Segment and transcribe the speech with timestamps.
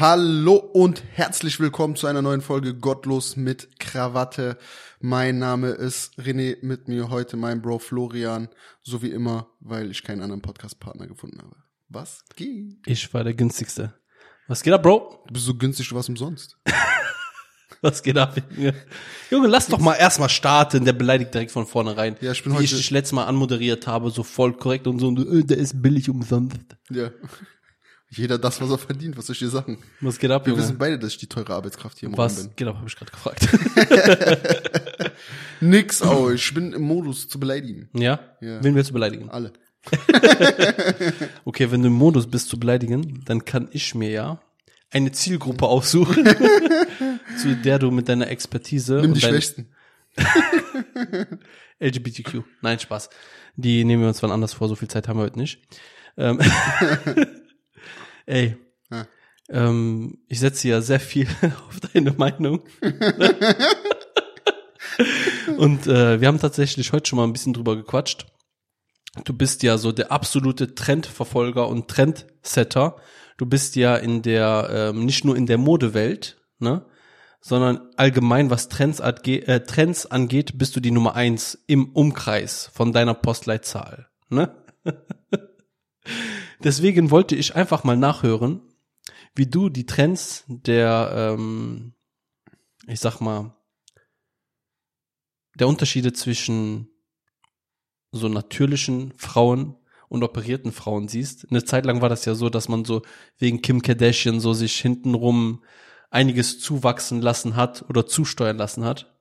[0.00, 4.56] Hallo und herzlich willkommen zu einer neuen Folge Gottlos mit Krawatte.
[4.98, 8.48] Mein Name ist René, mit mir heute mein Bro Florian,
[8.80, 11.54] so wie immer, weil ich keinen anderen Podcast-Partner gefunden habe.
[11.90, 12.78] Was geht?
[12.86, 13.92] Ich war der günstigste.
[14.48, 15.22] Was geht ab, Bro?
[15.26, 16.56] Du bist so günstig, du warst umsonst.
[17.82, 18.36] Was geht ab?
[18.56, 18.74] Junge,
[19.30, 20.86] Junge lass doch mal erstmal starten.
[20.86, 22.16] Der beleidigt direkt von vornherein.
[22.22, 24.98] Ja, ich bin Wie heute- ich dich letztes Mal anmoderiert habe, so voll korrekt und
[24.98, 25.08] so.
[25.08, 26.58] Und du, äh, der ist billig umsonst.
[26.90, 27.10] Ja.
[28.12, 29.78] Jeder das, was er verdient, was soll ich dir sagen?
[30.00, 30.64] Was geht ab, Wir Junge?
[30.64, 32.56] wissen beide, dass ich die teure Arbeitskraft hier im Raum Was bin.
[32.56, 33.48] geht ab, habe ich gerade gefragt.
[35.60, 37.88] Nix, au, ich bin im Modus zu beleidigen.
[37.92, 38.18] ja?
[38.40, 38.62] Ja.
[38.64, 39.30] Wen willst du beleidigen?
[39.30, 39.52] Alle.
[41.44, 44.40] Okay, wenn du im Modus bist zu beleidigen, dann kann ich mir ja
[44.90, 46.24] eine Zielgruppe aussuchen,
[47.40, 49.68] zu der du mit deiner Expertise Nimm die und dein Schwächsten.
[51.80, 52.42] LGBTQ.
[52.60, 53.08] Nein, Spaß.
[53.56, 55.60] Die nehmen wir uns wann anders vor, so viel Zeit haben wir heute nicht.
[58.30, 58.56] Ey,
[58.92, 59.06] Ja.
[59.48, 61.26] ähm, ich setze ja sehr viel
[61.68, 62.62] auf deine Meinung.
[65.56, 68.26] Und äh, wir haben tatsächlich heute schon mal ein bisschen drüber gequatscht.
[69.24, 72.96] Du bist ja so der absolute Trendverfolger und Trendsetter.
[73.36, 76.86] Du bist ja in der, ähm, nicht nur in der Modewelt, ne,
[77.40, 82.92] sondern allgemein, was Trends, äh, Trends angeht, bist du die Nummer eins im Umkreis von
[82.92, 84.54] deiner Postleitzahl, ne?
[86.62, 88.60] Deswegen wollte ich einfach mal nachhören,
[89.34, 91.94] wie du die Trends der, ähm,
[92.86, 93.56] ich sag mal,
[95.54, 96.88] der Unterschiede zwischen
[98.12, 99.76] so natürlichen Frauen
[100.08, 101.46] und operierten Frauen siehst.
[101.50, 103.02] Eine Zeit lang war das ja so, dass man so
[103.38, 105.62] wegen Kim Kardashian so sich hintenrum
[106.10, 109.16] einiges zuwachsen lassen hat oder zusteuern lassen hat.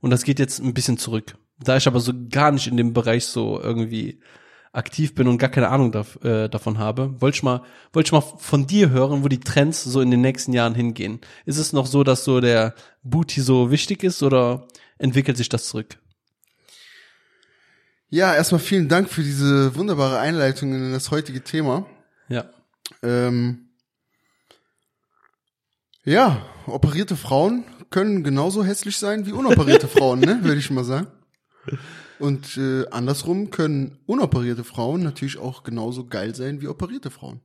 [0.00, 1.38] Und das geht jetzt ein bisschen zurück.
[1.58, 4.20] Da ich aber so gar nicht in dem Bereich so irgendwie
[4.74, 8.12] aktiv bin und gar keine Ahnung dav äh, davon habe, wollte ich mal, wollte ich
[8.12, 11.20] mal von dir hören, wo die Trends so in den nächsten Jahren hingehen.
[11.46, 14.66] Ist es noch so, dass so der Booty so wichtig ist oder
[14.98, 15.98] entwickelt sich das zurück?
[18.10, 21.86] Ja, erstmal vielen Dank für diese wunderbare Einleitung in das heutige Thema.
[22.28, 22.44] Ja.
[23.02, 23.70] Ähm,
[26.04, 31.06] ja, operierte Frauen können genauso hässlich sein wie unoperierte Frauen, ne, würde ich mal sagen.
[32.18, 37.40] Und äh, andersrum können unoperierte Frauen natürlich auch genauso geil sein wie operierte Frauen.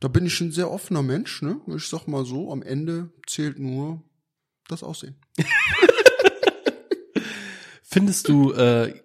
[0.00, 1.60] Da bin ich ein sehr offener Mensch, ne?
[1.74, 4.02] Ich sag mal so, am Ende zählt nur
[4.68, 5.16] das Aussehen.
[7.82, 9.00] Findest du, äh,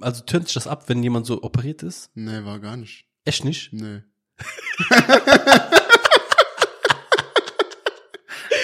[0.00, 2.10] also tönt sich das ab, wenn jemand so operiert ist?
[2.14, 3.04] Nee, war gar nicht.
[3.24, 3.72] Echt nicht?
[3.72, 4.02] Nee.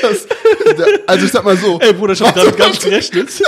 [0.00, 0.26] das,
[0.78, 1.78] da, also ich sag mal so.
[1.80, 3.42] Ey, Bruder, ich hab damit gar nicht gerechnet.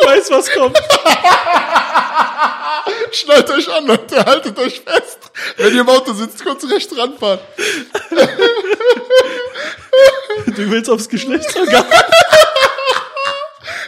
[0.00, 0.78] Ich weiß, was kommt.
[3.12, 5.18] Schnallt euch an, Leute, haltet euch fest.
[5.56, 7.40] Wenn ihr im Auto sitzt, kurz rechts ranfahren.
[10.46, 11.84] Du willst aufs Geschlechtsorgan.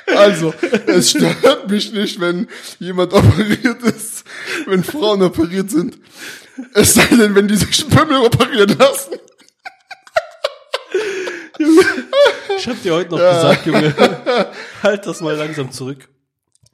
[0.07, 0.55] Also,
[0.87, 2.49] es stört mich nicht, wenn
[2.79, 4.25] jemand operiert ist,
[4.67, 5.99] wenn Frauen operiert sind.
[6.75, 9.19] Es sei denn, wenn die sich Pimmel operieren lassen.
[12.59, 13.95] Ich hab dir heute noch gesagt, Junge,
[14.83, 16.09] halt das mal langsam zurück.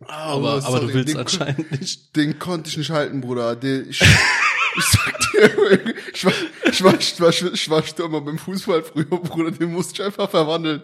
[0.06, 2.14] Aber, Oh, aber du willst den, anscheinend nicht.
[2.16, 3.56] Den konnte ich nicht halten, Bruder.
[3.56, 6.32] Den, ich, ich sag dir, ich war,
[6.70, 9.50] ich war, ich war, ich war Stürmer beim Fußball früher, Bruder.
[9.50, 10.82] Den musste ich einfach verwandeln.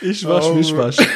[0.00, 0.96] Ich wasch, Oh, mich wasch.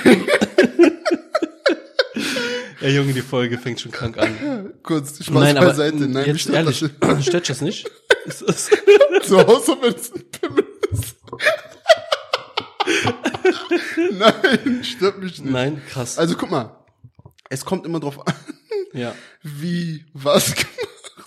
[2.80, 4.72] Ey, Junge, die Folge fängt schon krank an.
[4.82, 5.96] Kurz, Spaß Nein, aber beiseite.
[6.06, 6.84] Nein, jetzt ehrlich,
[7.20, 7.88] stört das nicht?
[8.26, 8.70] Ist das,
[9.24, 11.16] so aus, als wenn es ein Pimmel ist.
[14.18, 15.52] Nein, stört mich nicht.
[15.52, 16.18] nein, krass.
[16.18, 16.76] Also guck mal,
[17.50, 18.34] es kommt immer drauf an,
[18.92, 19.14] ja.
[19.42, 20.70] wie was gemacht.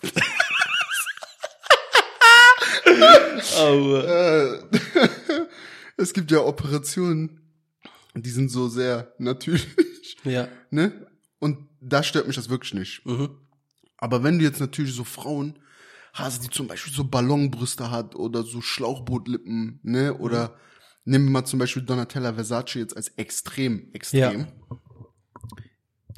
[3.58, 4.04] Aua.
[4.04, 4.60] Äh,
[5.98, 7.42] es gibt ja Operationen,
[8.16, 9.68] die sind so sehr natürlich,
[10.24, 10.48] Ja.
[10.70, 11.08] ne?
[11.40, 13.06] Und da stört mich das wirklich nicht.
[13.06, 13.30] Mhm.
[13.98, 15.60] Aber wenn du jetzt natürlich so Frauen
[16.14, 20.14] hast, die zum Beispiel so Ballonbrüste hat oder so Schlauchbootlippen, ne?
[20.16, 20.56] Oder
[21.08, 24.48] nehmen wir mal zum Beispiel Donatella Versace jetzt als extrem, extrem.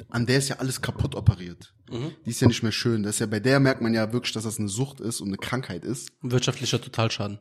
[0.09, 1.73] An der ist ja alles kaputt operiert.
[1.89, 2.13] Mhm.
[2.25, 3.03] Die ist ja nicht mehr schön.
[3.03, 5.27] Das ist ja bei der merkt man ja wirklich, dass das eine Sucht ist und
[5.27, 6.11] eine Krankheit ist.
[6.21, 7.39] Wirtschaftlicher Totalschaden.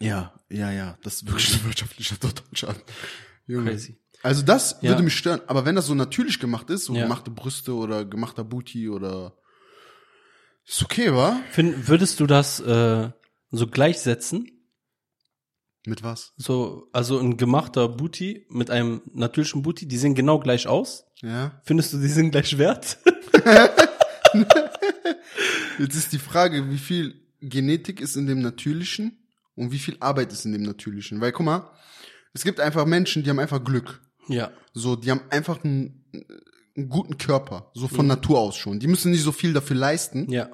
[0.00, 0.96] Ja, ja, ja.
[1.02, 2.82] Das ist wirklich ein wirtschaftlicher Totalschaden.
[3.46, 3.70] Junge.
[3.72, 3.98] Crazy.
[4.22, 4.90] Also das Ja.
[4.90, 5.40] würde mich stören.
[5.48, 7.02] Aber wenn das so natürlich gemacht ist, so Ja.
[7.02, 9.36] gemachte Brüste oder gemachter Booty oder
[10.64, 11.40] ist okay, wa?
[11.50, 13.10] Find, würdest du das äh,
[13.50, 14.51] so gleichsetzen?
[15.86, 16.32] Mit was?
[16.36, 21.04] So, also ein gemachter Booty mit einem natürlichen Booty, die sehen genau gleich aus.
[21.20, 21.60] Ja.
[21.64, 22.98] Findest du, die sind gleich wert?
[25.78, 29.18] Jetzt ist die Frage, wie viel Genetik ist in dem Natürlichen
[29.56, 31.20] und wie viel Arbeit ist in dem Natürlichen.
[31.20, 31.70] Weil, guck mal,
[32.32, 34.00] es gibt einfach Menschen, die haben einfach Glück.
[34.28, 34.52] Ja.
[34.72, 36.04] So, die haben einfach einen,
[36.76, 38.78] einen guten Körper, so von Natur aus schon.
[38.80, 40.50] Die müssen nicht so viel dafür leisten, Ja.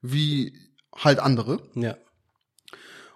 [0.00, 0.56] wie
[0.96, 1.62] halt andere.
[1.74, 1.96] Ja.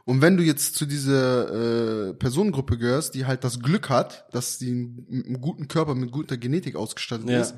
[0.09, 4.59] Und wenn du jetzt zu dieser äh, Personengruppe gehörst, die halt das Glück hat, dass
[4.59, 7.41] sie einen, guten Körper mit guter Genetik ausgestattet Ja.
[7.41, 7.55] ist,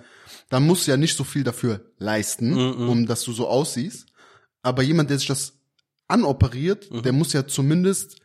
[0.49, 2.89] dann musst du ja nicht so viel dafür leisten, Mhm.
[2.89, 4.07] um dass du so aussiehst.
[4.63, 5.53] Aber jemand, der sich das
[6.09, 7.03] anoperiert, Mhm.
[7.03, 8.17] der muss ja zumindest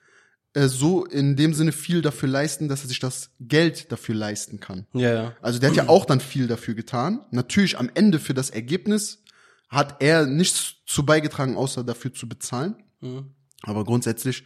[0.55, 4.59] äh, so in dem Sinne viel dafür leisten, dass er sich das Geld dafür leisten
[4.59, 4.85] kann.
[4.93, 5.33] Ja, ja.
[5.41, 7.25] Also der hat ja auch dann viel dafür getan.
[7.31, 9.23] Natürlich am Ende für das Ergebnis
[9.67, 12.75] hat er nichts zu beigetragen, außer dafür zu bezahlen.
[13.01, 13.31] Mhm.
[13.63, 14.43] Aber grundsätzlich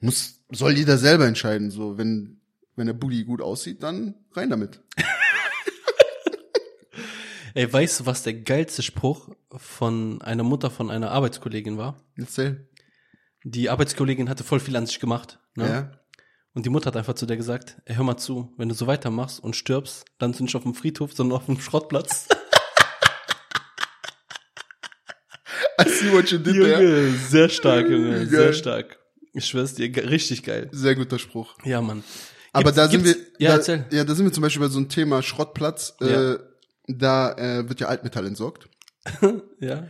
[0.00, 1.70] muss, soll jeder selber entscheiden.
[1.70, 2.40] So, wenn,
[2.74, 4.80] wenn der Booty gut aussieht, dann rein damit.
[7.54, 12.02] Ey, weißt du, was der geilste Spruch von einer Mutter von einer Arbeitskollegin war?
[12.16, 12.68] Erzähl.
[13.44, 15.38] Die Arbeitskollegin hatte voll viel an sich gemacht.
[15.54, 15.68] Ne?
[15.68, 15.92] Ja.
[16.52, 18.86] Und die Mutter hat einfach zu der gesagt, ey, hör mal zu, wenn du so
[18.86, 22.28] weitermachst und stirbst, dann nicht auf dem Friedhof, sondern auf dem Schrottplatz.
[25.84, 26.82] I see what you did there.
[26.82, 28.26] Junge, sehr stark, Junge, Geil.
[28.28, 28.98] sehr stark.
[29.32, 30.68] Ich schwör's dir, richtig geil.
[30.72, 31.54] Sehr guter Spruch.
[31.64, 32.02] Ja, Mann.
[32.52, 33.84] Aber Gibt's- da sind wir, Ja, da, erzähl.
[33.90, 35.94] ja, da sind wir zum Beispiel bei so einem Thema Schrottplatz.
[36.00, 36.32] Ja.
[36.34, 36.38] Äh,
[36.88, 38.68] da äh, wird ja Altmetall entsorgt.
[39.60, 39.88] Ja.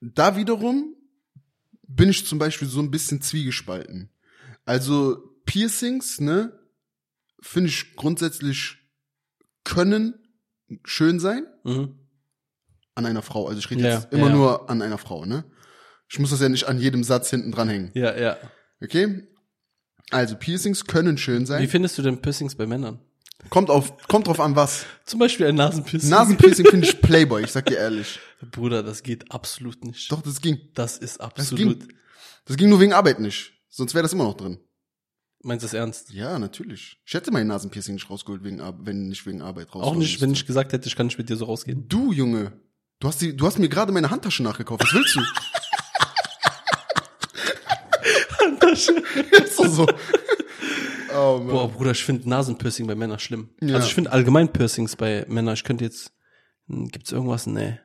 [0.00, 0.96] Da wiederum
[1.86, 4.10] bin ich zum Beispiel so ein bisschen zwiegespalten.
[4.64, 6.58] Also Piercings, ne,
[7.40, 8.78] finde ich grundsätzlich
[9.64, 10.14] können
[10.84, 11.98] schön sein Mhm.
[12.94, 13.46] An einer Frau.
[13.48, 14.32] Also ich rede Ja, jetzt immer ja.
[14.34, 15.44] nur an einer Frau, ne?
[16.10, 17.90] Ich muss das ja nicht an jedem Satz hinten dranhängen.
[17.94, 18.36] Ja, ja.
[18.82, 19.26] Okay?
[20.10, 21.68] Also Piercings können schön Wie sein.
[21.68, 22.98] findest du denn Piercings bei Männern?
[23.48, 24.84] Kommt auf, kommt drauf an was.
[25.04, 26.10] Zum Beispiel ein Nasenpiercing.
[26.10, 28.20] Nasenpiercing finde ich Playboy, ich sag dir ehrlich.
[28.52, 30.12] Bruder, das geht absolut nicht.
[30.12, 30.60] Doch, das ging.
[30.74, 31.80] Das ist Das absolut.
[31.80, 31.88] ging.
[32.44, 33.52] Das ging nur wegen Arbeit nicht.
[33.68, 34.58] Sonst wäre das immer noch drin.
[35.44, 36.12] Meinst du das ernst?
[36.12, 37.00] Ja, natürlich.
[37.04, 39.82] Ich hätte mein Nasenpiercing nicht rausgeholt, wegen, wenn nicht wegen Arbeit raus.
[39.82, 41.88] Auch nicht, wenn ich gesagt hätte, ich kann nicht mit dir so rausgehen.
[41.88, 42.52] Du, Junge.
[43.02, 44.84] Du hast, die, du hast mir gerade meine Handtasche nachgekauft.
[44.84, 45.20] Was willst du?
[48.40, 48.92] Handtasche.
[49.42, 49.86] Ist doch so.
[51.12, 51.48] Oh, Mann.
[51.48, 53.50] Boah, Bruder, ich finde Nasenpiercing bei Männern schlimm.
[53.60, 53.74] Ja.
[53.74, 56.12] Also ich finde allgemein Piercings bei Männern, ich könnte jetzt,
[56.68, 57.48] hm, gibt's irgendwas?
[57.48, 57.80] Nee.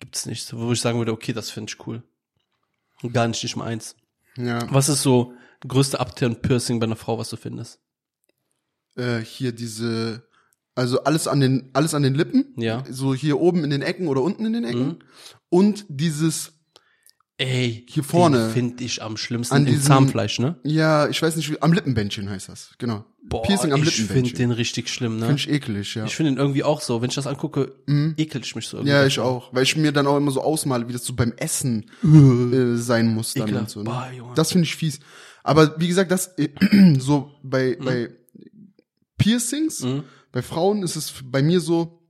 [0.00, 0.50] Gibt's nicht.
[0.54, 2.02] Wo ich sagen würde, okay, das finde ich cool.
[3.12, 3.96] Gar nicht, nicht mal eins.
[4.38, 4.66] Ja.
[4.72, 7.80] Was ist so größte Upturn-Piercing bei einer Frau, was du findest?
[8.96, 10.26] Äh, hier diese,
[10.78, 12.54] also alles an den, alles an den Lippen.
[12.56, 12.84] Ja.
[12.90, 14.86] So hier oben in den Ecken oder unten in den Ecken.
[14.86, 14.96] Mhm.
[15.50, 16.52] Und dieses,
[17.40, 18.50] Ey, Hier vorne.
[18.50, 20.56] finde ich am schlimmsten An diesem- Zahnfleisch, ne?
[20.64, 22.70] ja, ich weiß nicht, wie, am Lippenbändchen heißt das.
[22.78, 23.04] Genau.
[23.22, 25.26] Boah, Piercing am ich finde den richtig schlimm, ne?
[25.26, 26.04] Finde ich eklig, ja.
[26.04, 27.00] Ich finde ihn irgendwie auch so.
[27.00, 28.14] Wenn ich das angucke, Mhm.
[28.16, 28.90] ekelt ich mich so irgendwie.
[28.92, 29.54] Ja, ich auch.
[29.54, 33.06] Weil ich mir dann auch immer so ausmale, wie das so beim Essen äh, sein
[33.14, 33.80] muss dann und so.
[33.80, 33.84] Ne?
[33.84, 34.34] Boah, Junge.
[34.34, 34.98] Das finde ich fies.
[35.44, 36.48] Aber wie gesagt, das äh,
[36.98, 38.08] so bei, bei
[39.16, 40.04] Piercings, Mhm.
[40.32, 42.02] Bei Frauen ist es bei mir so,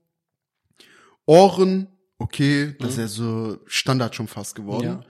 [1.26, 1.88] Ohren,
[2.18, 4.84] okay, das ist ja so Standard schon fast geworden.
[4.84, 5.00] Ja.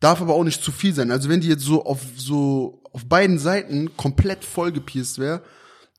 [0.00, 1.10] Darf aber auch nicht zu viel sein.
[1.10, 5.42] Also wenn die jetzt so auf so auf beiden Seiten komplett voll gepierst wäre,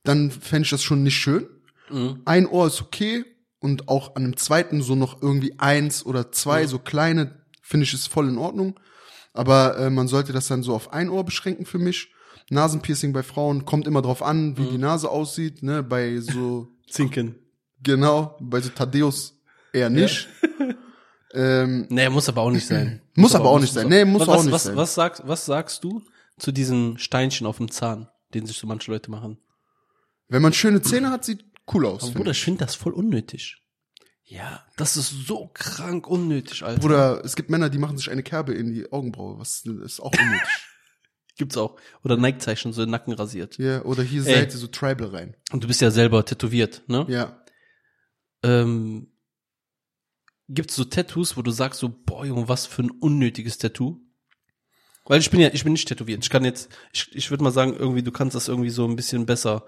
[0.02, 1.48] dann fände ich das schon nicht schön.
[1.90, 2.22] Mhm.
[2.24, 3.24] Ein Ohr ist okay
[3.60, 7.94] und auch an dem zweiten so noch irgendwie eins oder zwei, so kleine, finde ich
[7.94, 8.78] ist voll in Ordnung.
[9.32, 12.12] Aber äh, man sollte das dann so auf ein Ohr beschränken für mich.
[12.50, 17.36] Nasenpiercing bei Frauen kommt immer drauf an, wie die Nase aussieht, ne, bei so, Zinken.
[17.82, 19.38] genau, bei so Thaddeus
[19.72, 20.28] eher nicht.
[21.34, 23.02] ähm, Nee, muss aber auch nicht sein.
[23.14, 23.88] Muss aber auch nicht sein.
[23.88, 24.76] Nee, muss was, auch nicht was, sein.
[24.76, 26.02] Was sagst, was sagst du
[26.38, 29.38] zu diesen Steinchen auf dem Zahn, den sich so manche Leute machen?
[30.28, 32.04] wenn man schöne Zähne hat, sieht cool aus.
[32.04, 32.38] Aber Bruder, ich.
[32.38, 33.56] ich finde das voll unnötig.
[34.24, 36.80] Ja, das ist so krank unnötig, Alter.
[36.80, 40.12] Bruder, es gibt Männer, die machen sich eine Kerbe in die Augenbraue, was ist auch
[40.12, 40.48] unnötig.
[41.38, 41.76] Gibt's auch.
[42.04, 43.58] Oder Nike-Zeichen, so Nacken rasiert.
[43.58, 44.34] ja, oder hier Ey.
[44.34, 45.36] Seite so Tribal rein.
[45.52, 47.06] Und du bist ja selber tätowiert, ne?
[47.08, 47.40] Ja.
[48.42, 49.08] Ähm,
[50.48, 54.00] gibt's so Tattoos, wo du sagst so, boah, Junge, was für ein unnötiges Tattoo?
[55.04, 56.22] Weil ich bin ja, ich bin nicht tätowiert.
[56.22, 58.96] Ich kann jetzt, ich, ich würde mal sagen, irgendwie, du kannst das irgendwie so ein
[58.96, 59.64] bisschen besser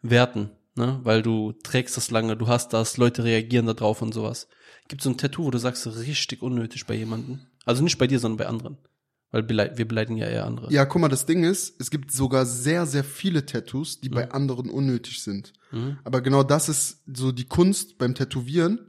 [0.00, 1.00] werten, ne?
[1.02, 4.48] Weil du trägst das lange, du hast das, Leute reagieren da drauf und sowas.
[4.86, 7.40] Gibt so ein Tattoo, wo du sagst, richtig unnötig bei jemandem?
[7.66, 8.78] Also nicht bei dir, sondern bei anderen.
[9.30, 10.72] Weil wir beleidigen ja eher andere.
[10.72, 14.30] Ja, guck mal, das Ding ist, es gibt sogar sehr, sehr viele Tattoos, die bei
[14.30, 15.52] anderen unnötig sind.
[15.70, 15.98] Mhm.
[16.04, 18.80] Aber genau das ist so die Kunst beim Tätowieren.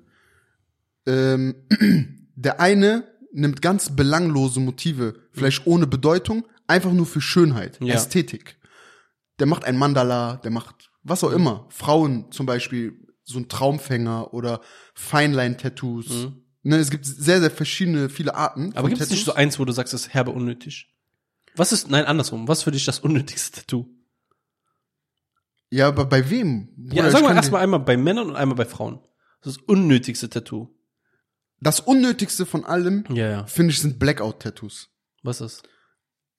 [1.05, 1.55] Ähm,
[2.35, 3.03] der eine
[3.33, 7.95] nimmt ganz belanglose Motive, vielleicht ohne Bedeutung, einfach nur für Schönheit, Ja.
[7.95, 8.57] Ästhetik.
[9.39, 11.65] Der macht ein Mandala, der macht was auch immer.
[11.69, 14.61] Frauen zum Beispiel, so ein Traumfänger oder
[14.95, 16.29] Feinline-Tattoos.
[16.61, 18.73] Ne, es gibt sehr, sehr verschiedene, viele Arten.
[18.75, 20.89] Aber gibt es nicht so eins, wo du sagst, das ist herbe unnötig?
[21.55, 22.47] Was ist, nein, andersrum.
[22.47, 23.87] Was für dich das unnötigste Tattoo?
[25.69, 26.67] Ja, aber bei wem?
[26.75, 28.99] Bruder, Ja, wir kann erstmal einmal bei Männern und einmal bei Frauen.
[29.41, 30.67] Das ist das unnötigste Tattoo.
[31.61, 33.45] Das unnötigste von allem, Ja, ja.
[33.45, 34.89] finde ich, sind Blackout-Tattoos.
[35.23, 35.63] Was ist?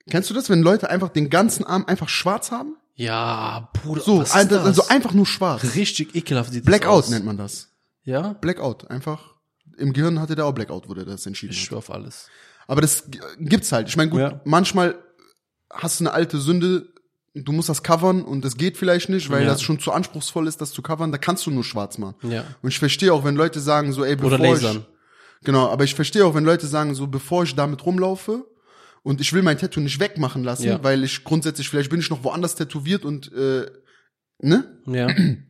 [0.09, 2.77] Kennst du das, wenn Leute einfach den ganzen Arm einfach schwarz haben?
[2.95, 4.03] Ja, Bruder.
[4.03, 4.65] So, was ist also, das?
[4.65, 5.75] also einfach nur schwarz.
[5.75, 7.11] Richtig ekelhaft sieht das Blackout aus.
[7.11, 7.69] nennt man das.
[8.03, 8.33] Ja?
[8.35, 9.37] Blackout, einfach.
[9.79, 11.53] Im Gehirn hatte der auch Blackout, wurde das entschieden.
[11.53, 12.29] Ich schwör auf alles.
[12.67, 13.05] Aber das
[13.39, 13.89] gibt's halt.
[13.89, 14.41] Ich meine, gut, Ja.
[14.45, 14.97] manchmal
[15.71, 16.89] hast du eine alte Sünde,
[17.35, 19.49] du musst das covern und das geht vielleicht nicht, weil Ja.
[19.49, 21.13] das schon zu anspruchsvoll ist, das zu covern.
[21.13, 22.17] Da kannst du nur schwarz machen.
[22.31, 22.45] Ja.
[22.63, 24.77] Und ich verstehe auch, wenn Leute sagen so, ey, bevor Oder lasern.
[25.41, 28.45] ich genau, aber ich verstehe auch, wenn Leute sagen so, bevor ich damit rumlaufe
[29.03, 30.83] und ich will mein Tattoo nicht wegmachen lassen, Ja.
[30.85, 33.67] weil ich grundsätzlich vielleicht bin ich noch woanders tätowiert und äh,
[34.41, 35.09] ne, Ja.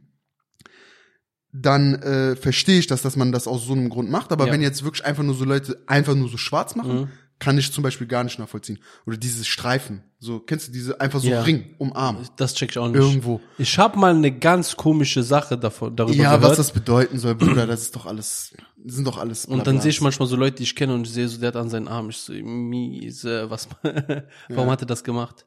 [1.53, 4.31] dann äh, verstehe ich das, dass man das aus so einem Grund macht.
[4.33, 4.53] Aber Ja.
[4.53, 7.09] wenn jetzt wirklich einfach nur so Leute einfach nur so schwarz machen, Mhm.
[7.41, 8.79] kann ich zum Beispiel gar nicht nachvollziehen.
[9.07, 11.43] Oder dieses Streifen, so kennst du diese einfach so Ja.
[11.43, 12.97] Ring um Arm Das check ich auch nicht.
[13.01, 13.41] irgendwo.
[13.59, 16.51] Ich habe mal eine ganz komische Sache davon, darüber Ja, gehört.
[16.51, 19.47] was das bedeuten soll, Bruder, das ist doch alles, das sind doch alles.
[19.47, 21.49] und dann sehe ich manchmal so Leute, die ich kenne und ich sehe so, der
[21.49, 22.11] hat an seinen Arm.
[22.11, 23.69] Ich so, miese, was,
[24.51, 25.47] warum hat er das gemacht?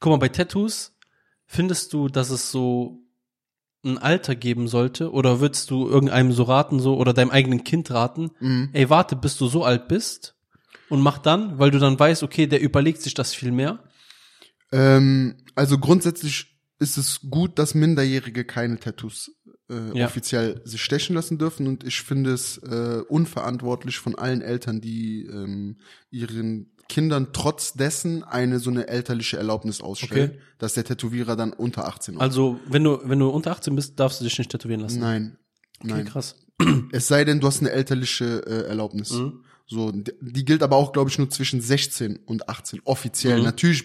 [0.00, 0.92] Guck mal, bei Tattoos,
[1.46, 3.00] findest du, dass es so
[3.86, 5.12] ein Alter geben sollte?
[5.12, 8.30] Oder würdest du irgendeinem so raten, so, oder deinem eigenen Kind raten?
[8.40, 8.70] Mhm.
[8.72, 10.34] Ey, warte, bis du so alt bist
[10.88, 13.82] und mach dann, weil du dann weißt, okay, der überlegt sich das viel mehr.
[14.72, 19.30] Ähm, also grundsätzlich ist es gut, dass Minderjährige keine Tattoos
[19.70, 20.06] äh, Ja.
[20.06, 25.22] offiziell sich stechen lassen dürfen und ich finde es äh, unverantwortlich von allen Eltern, die
[25.26, 25.78] ähm,
[26.10, 30.40] ihren Kindern trotz dessen eine so eine elterliche Erlaubnis ausstellen, Okay.
[30.58, 32.20] dass der Tätowierer dann unter 18 ist.
[32.20, 35.00] Also, wenn du, wenn du unter 18 bist, darfst du dich nicht tätowieren lassen.
[35.00, 35.36] Nein,
[35.80, 36.04] Okay, nein.
[36.06, 36.36] krass.
[36.92, 39.12] Es sei denn, du hast eine elterliche äh, Erlaubnis.
[39.12, 39.44] Mhm.
[39.66, 43.38] So, die, die gilt aber auch, glaube ich, nur zwischen 16 und 18 offiziell.
[43.38, 43.44] Mhm.
[43.44, 43.84] Natürlich,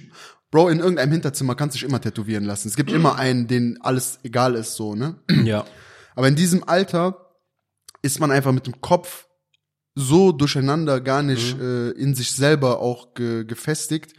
[0.52, 2.68] Bro, in irgendeinem Hinterzimmer kannst du dich immer tätowieren lassen.
[2.68, 5.16] Es gibt immer einen, den alles egal ist, so, ne?
[5.44, 5.66] Ja.
[6.16, 7.32] Aber in diesem Alter
[8.02, 9.28] ist man einfach mit dem Kopf
[9.96, 11.62] so durcheinander gar nicht Mhm.
[11.64, 14.14] äh, in sich selber auch ge gefestigt,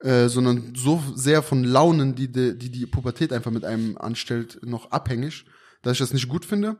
[0.00, 4.90] äh, sondern so sehr von Launen, die, die die Pubertät einfach mit einem anstellt, noch
[4.90, 5.44] abhängig,
[5.82, 6.76] dass ich das nicht gut finde.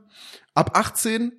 [0.55, 1.33] Ab 18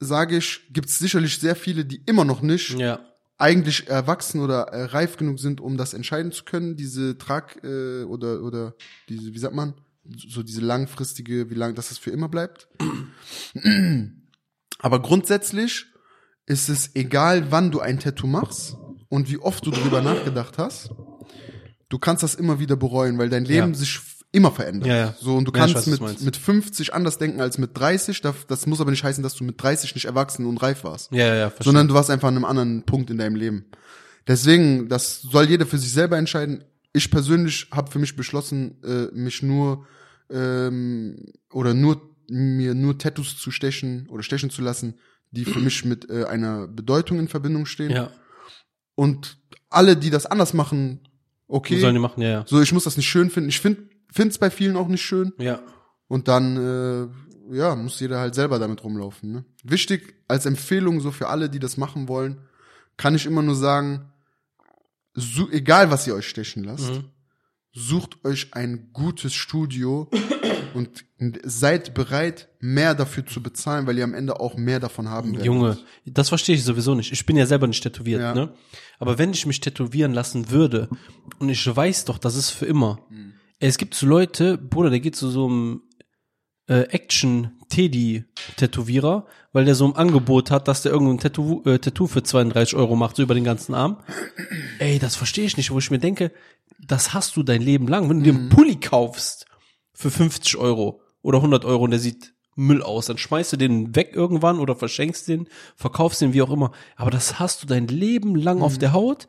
[0.00, 2.98] sage ich, gibt es sicherlich sehr viele, die immer noch nicht Ja.
[3.38, 8.04] eigentlich erwachsen oder äh, reif genug sind, um das entscheiden zu können, diese Trag äh,
[8.04, 8.74] oder oder
[9.08, 9.74] diese, wie sagt man,
[10.28, 12.68] so diese langfristige, wie lange, dass das für immer bleibt.
[14.78, 15.86] Aber grundsätzlich
[16.52, 18.76] ist es egal, wann du ein Tattoo machst
[19.08, 20.90] und wie oft du drüber nachgedacht hast.
[21.88, 23.74] Du kannst das immer wieder bereuen, weil dein Leben Ja.
[23.78, 24.00] sich
[24.34, 24.88] immer verändert.
[24.88, 25.14] Ja, ja.
[25.20, 28.20] So und du kannst weiß, mit mit 50 anders denken als mit 30.
[28.22, 31.12] Das, das muss aber nicht heißen, dass du mit 30 nicht erwachsen und reif warst
[31.12, 31.64] Ja, ja, ja, verstehe.
[31.64, 33.66] sondern du warst einfach an einem anderen Punkt in deinem Leben.
[34.26, 36.64] Deswegen, das soll jeder für sich selber entscheiden.
[36.94, 39.86] Ich persönlich habe für mich beschlossen, äh, mich nur
[40.30, 41.16] ähm,
[41.50, 44.94] oder nur mir nur Tattoos zu stechen oder stechen zu lassen,
[45.32, 47.90] die für mich mit äh, einer Bedeutung in Verbindung stehen.
[47.90, 48.10] ja.
[48.94, 49.38] Und
[49.70, 51.00] alle, die das anders machen,
[51.48, 51.80] okay.
[51.80, 52.44] Sollen die machen, ja, ja.
[52.46, 53.48] So, ich muss das nicht schön finden.
[53.48, 55.32] Ich finde es bei vielen auch nicht schön.
[55.38, 55.60] Ja.
[56.08, 56.56] Und dann,
[57.50, 59.32] äh, ja, muss jeder halt selber damit rumlaufen.
[59.32, 59.44] Ne?
[59.64, 62.36] Wichtig als Empfehlung so für alle, die das machen wollen,
[62.98, 64.12] kann ich immer nur sagen,
[65.14, 67.04] so, egal was ihr euch stechen lasst, Mhm.
[67.72, 70.10] sucht euch ein gutes Studio
[70.74, 71.04] und
[71.44, 75.46] seid bereit, mehr dafür zu bezahlen, weil ihr am Ende auch mehr davon haben werdet.
[75.46, 77.12] Junge, das verstehe ich sowieso nicht.
[77.12, 78.34] Ich bin ja selber nicht tätowiert, Ja.
[78.34, 78.52] ne?
[78.98, 80.88] Aber wenn ich mich tätowieren lassen würde
[81.38, 83.00] und ich weiß doch, das ist für immer.
[83.08, 83.32] Hm.
[83.58, 85.82] Ey, Es gibt so Leute, Bruder, der geht zu so einem
[86.68, 86.82] äh,
[88.02, 92.76] Action-Teddy-Tätowierer, weil der so ein Angebot hat, dass der irgendein Tattoo, äh, Tattoo für 32
[92.76, 93.98] Euro macht, so über den ganzen Arm.
[94.78, 96.32] Ey, das verstehe ich nicht, wo ich mir denke,
[96.80, 98.08] das hast du dein Leben lang.
[98.08, 98.38] Wenn du dir Mhm.
[98.40, 99.46] einen Pulli kaufst
[99.92, 103.94] für 50 Euro oder 100 Euro und der sieht Müll aus, dann schmeißt du den
[103.96, 106.72] weg irgendwann oder verschenkst den, verkaufst den, wie auch immer.
[106.96, 108.62] Aber das hast du dein Leben lang Mhm.
[108.62, 109.26] auf der Haut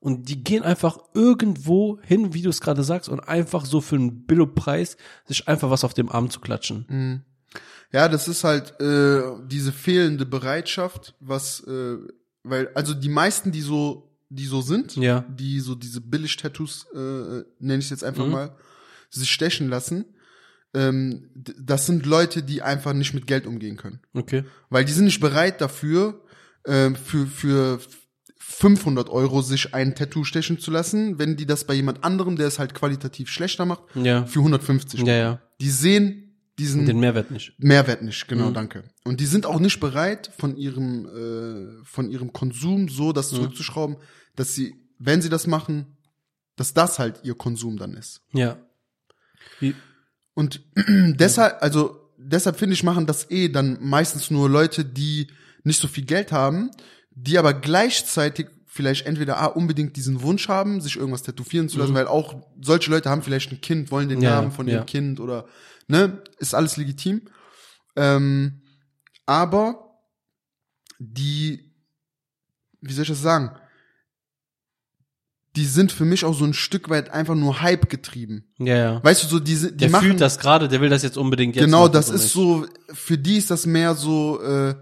[0.00, 3.94] und die gehen einfach irgendwo hin, wie du es gerade sagst, und einfach so für
[3.96, 4.96] einen Billo-Preis
[5.26, 7.24] sich einfach was auf dem Arm zu klatschen.
[7.92, 11.96] Ja, das ist halt äh, diese fehlende Bereitschaft, was, äh,
[12.42, 15.20] weil, also die meisten, die so, die so sind, Ja.
[15.28, 18.32] die so diese Billig-Tattoos, äh, nenne ich jetzt einfach Mhm.
[18.32, 18.56] mal,
[19.10, 20.04] sich stechen lassen,
[20.74, 24.00] ähm, das sind Leute, die einfach nicht mit Geld umgehen können.
[24.14, 24.44] Okay.
[24.68, 26.22] Weil die sind nicht bereit dafür,
[26.66, 27.80] ähm, für, für
[28.38, 32.46] 500 Euro sich ein Tattoo stechen zu lassen, wenn die das bei jemand anderem, der
[32.46, 34.24] es halt qualitativ schlechter macht, Ja.
[34.26, 35.42] für 150 Ja, ja.
[35.60, 36.22] die sehen
[36.58, 37.52] diesen Den Mehrwert nicht.
[37.58, 38.54] Mehrwert nicht, genau, Mhm.
[38.54, 38.84] danke.
[39.04, 43.36] Und die sind auch nicht bereit, von ihrem, äh, von ihrem Konsum so das Mhm.
[43.36, 43.96] zurückzuschrauben,
[44.36, 45.96] dass sie, wenn sie das machen,
[46.56, 48.22] dass das halt ihr Konsum dann ist.
[48.32, 48.58] Ja.
[49.60, 49.74] Wie,
[50.34, 55.28] Und deshalb, also deshalb finde ich, machen das eh dann meistens nur Leute, die
[55.64, 56.70] nicht so viel Geld haben,
[57.10, 61.94] die aber gleichzeitig vielleicht entweder A, unbedingt diesen Wunsch haben, sich irgendwas tätowieren zu lassen,
[61.94, 64.24] weil auch solche Leute haben vielleicht ein Kind, wollen den Mhm.
[64.24, 64.74] Ja, Namen von ja.
[64.74, 65.46] ihrem Kind oder,
[65.88, 67.22] ne, ist alles legitim.
[67.96, 68.60] Ähm,
[69.24, 69.98] aber
[70.98, 71.72] die,
[72.82, 73.56] wie soll ich das sagen?
[75.56, 78.44] Die sind für mich auch so ein Stück weit einfach nur Hype getrieben.
[78.58, 79.04] ja, ja.
[79.04, 81.56] Weißt du, so diese, die Der machen, fühlt das gerade, der will das jetzt unbedingt
[81.56, 82.32] jetzt genau, das ist nicht.
[82.32, 84.74] so, für die ist das mehr so, äh,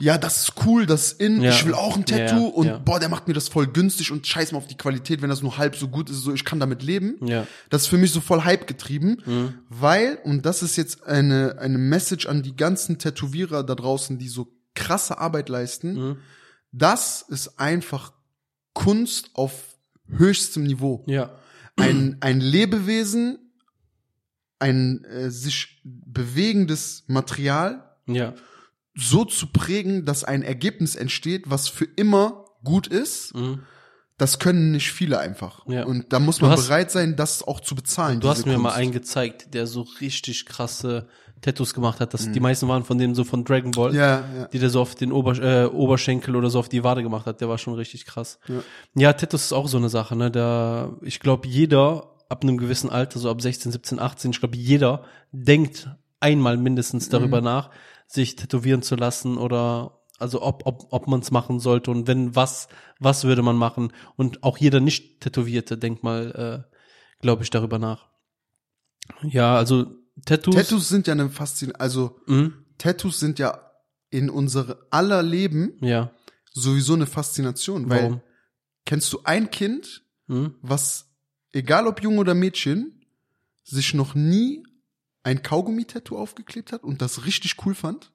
[0.00, 1.50] ja, das ist cool, das ist in, Ja.
[1.50, 2.78] ich will auch ein Ja, Tattoo und ja.
[2.78, 5.40] boah, der macht mir das voll günstig und scheiß mal auf die Qualität, wenn das
[5.42, 7.16] nur halb so gut ist, so ich kann damit leben.
[7.24, 7.46] Ja.
[7.70, 9.54] Das ist für mich so voll Hype getrieben, Mhm.
[9.68, 14.28] weil, und das ist jetzt eine, eine Message an die ganzen Tätowierer da draußen, die
[14.28, 16.16] so krasse Arbeit leisten, Mhm.
[16.72, 18.12] das ist einfach
[18.72, 19.73] Kunst auf
[20.08, 21.30] höchstem Niveau Ja.
[21.76, 23.38] ein, ein Lebewesen,
[24.58, 28.34] ein äh, sich bewegendes Material Ja.
[28.94, 33.60] so zu prägen, dass ein Ergebnis entsteht, was für immer gut ist, Mhm.
[34.24, 35.60] Das können nicht viele einfach.
[35.66, 35.84] Ja.
[35.84, 38.20] Und da muss man hast- bereit sein, das auch zu bezahlen.
[38.20, 38.76] Du hast mir mal Kunst.
[38.78, 41.06] einen gezeigt, der so richtig krasse
[41.42, 42.14] Tattoos gemacht hat.
[42.14, 43.90] Das, Die meisten waren von denen so von Dragon Ball.
[43.90, 43.96] Mhm.
[43.96, 44.44] Ja, ja.
[44.52, 47.40] die der so auf den Ober, äh, Oberschenkel oder so auf die Wade gemacht hat,
[47.42, 48.38] der war schon richtig krass.
[48.94, 50.30] Ja, Tattoos ist auch so eine Sache, ne?
[50.30, 54.56] Da, ich glaube, jeder ab einem gewissen Alter, so ab 16, 17, 18, ich glaube,
[54.56, 55.90] jeder denkt
[56.20, 57.44] einmal mindestens darüber Mhm.
[57.44, 57.70] nach,
[58.06, 62.34] sich tätowieren zu lassen oder also ob, ob, ob man es machen sollte und wenn
[62.36, 62.68] was,
[63.00, 63.92] was würde man machen.
[64.16, 66.76] Und auch jeder Nicht-Tätowierte denkt mal, äh,
[67.20, 68.08] glaube ich, darüber nach.
[69.22, 69.86] Ja, also
[70.24, 70.54] Tattoos.
[70.54, 73.60] Tattoos sind ja eine Faszination, also Mhm, Tattoos sind ja
[74.10, 76.12] in unsere aller Leben ja.
[76.52, 78.22] sowieso eine Faszination, weil Warum?
[78.86, 80.54] kennst du ein Kind, Mhm.
[80.62, 81.10] was,
[81.52, 83.04] egal ob Junge oder Mädchen,
[83.64, 84.62] sich noch nie
[85.22, 88.12] ein Kaugummi-Tattoo aufgeklebt hat und das richtig cool fand?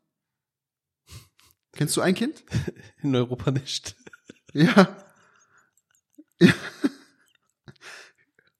[1.75, 2.43] Kennst du ein Kind?
[3.03, 3.95] In Europa nicht.
[4.53, 4.89] Ja.
[6.41, 6.53] ja.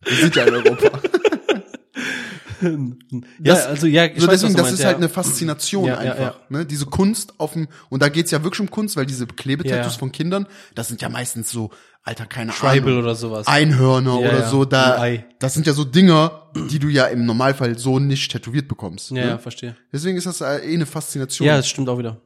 [0.02, 1.02] Wir sind ja in Europa.
[2.62, 2.70] ja,
[3.40, 4.98] Das- also ja, ich so weiß, deswegen, das ist halt ja.
[4.98, 6.50] eine Faszination Ja, ja, einfach.
[6.50, 6.66] Ne?
[6.66, 10.00] Diese Kunst auf dem, und da geht's ja wirklich um Kunst, weil diese Klebetattoos Ja.
[10.00, 11.72] von Kindern, das sind ja meistens so,
[12.04, 13.00] Alter, keine Tribal Ahnung.
[13.04, 13.48] oder sowas.
[13.48, 14.50] Einhörner Ja, oder ja.
[14.50, 15.06] so, da,
[15.40, 19.12] das sind ja so Dinger, die du ja im Normalfall so nicht tätowiert bekommst.
[19.12, 19.28] ja, ne?
[19.32, 19.76] ja, verstehe.
[19.92, 21.46] Deswegen ist das äh, eh eine Faszination.
[21.48, 22.22] Ja, das stimmt auch wieder.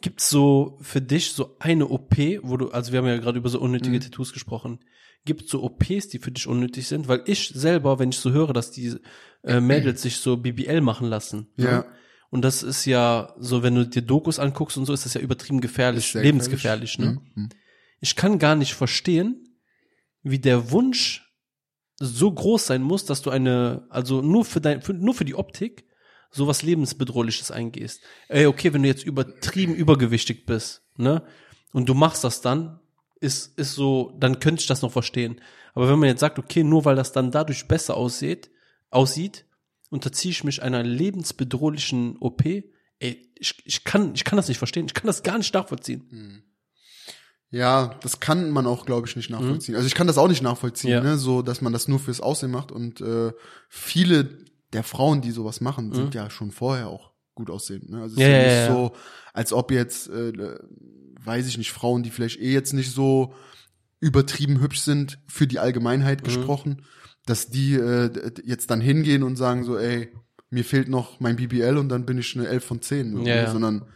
[0.00, 3.48] Gibt's so für dich so eine OP, wo du, also wir haben ja gerade über
[3.48, 4.80] so unnötige Tattoos gesprochen.
[5.24, 7.08] Gibt's so OPs, die für dich unnötig sind?
[7.08, 8.96] Weil ich selber, wenn ich so höre, dass die
[9.42, 11.48] äh, Mädels sich so BBL machen lassen.
[11.56, 11.64] ne?
[11.64, 11.86] Ja.
[12.30, 15.20] Und das ist ja so, wenn du dir Dokus anguckst und so, ist das ja
[15.20, 17.20] übertrieben gefährlich, lebensgefährlich, ne?
[17.34, 17.48] Mhm.
[18.00, 19.58] Ich kann gar nicht verstehen,
[20.22, 21.32] wie der Wunsch
[21.98, 25.34] so groß sein muss, dass du eine, also nur für dein, für, nur für die
[25.34, 25.85] Optik,
[26.36, 28.00] sowas lebensbedrohliches eingehst.
[28.28, 31.22] Ey, okay, wenn du jetzt übertrieben übergewichtig bist, ne,
[31.72, 32.80] und du machst das dann,
[33.20, 35.40] ist, ist so, dann könnte ich das noch verstehen.
[35.74, 38.50] Aber wenn man jetzt sagt, okay, nur weil das dann dadurch besser aussieht,
[38.90, 39.44] aussieht,
[39.90, 44.86] unterziehe ich mich einer lebensbedrohlichen OP, ey, ich, ich kann, ich kann das nicht verstehen.
[44.86, 46.42] Ich kann das gar nicht nachvollziehen.
[47.50, 49.76] Ja, das kann man auch, glaube ich, nicht nachvollziehen.
[49.76, 51.00] Also ich kann das auch nicht nachvollziehen, Ja.
[51.02, 51.16] ne?
[51.16, 52.72] so dass man das nur fürs Aussehen macht.
[52.72, 53.32] Und äh,
[53.68, 54.38] viele
[54.72, 57.90] der Frauen, die sowas machen, sind ja schon vorher auch gut aussehend.
[57.90, 58.00] Ne?
[58.02, 58.32] Also es Mhm.
[58.32, 58.96] Ja, ist ja, ja, nicht so,
[59.32, 60.32] als ob jetzt, äh,
[61.24, 63.34] weiß ich nicht, Frauen, die vielleicht eh jetzt nicht so
[64.00, 66.24] übertrieben hübsch sind, für die Allgemeinheit Mhm.
[66.24, 66.82] gesprochen,
[67.26, 70.12] dass die äh, jetzt dann hingehen und sagen so, ey,
[70.50, 73.12] mir fehlt noch mein BBL und dann bin ich eine 11 von 10.
[73.12, 73.50] irgendwie, Ja, ja.
[73.50, 73.86] Sondern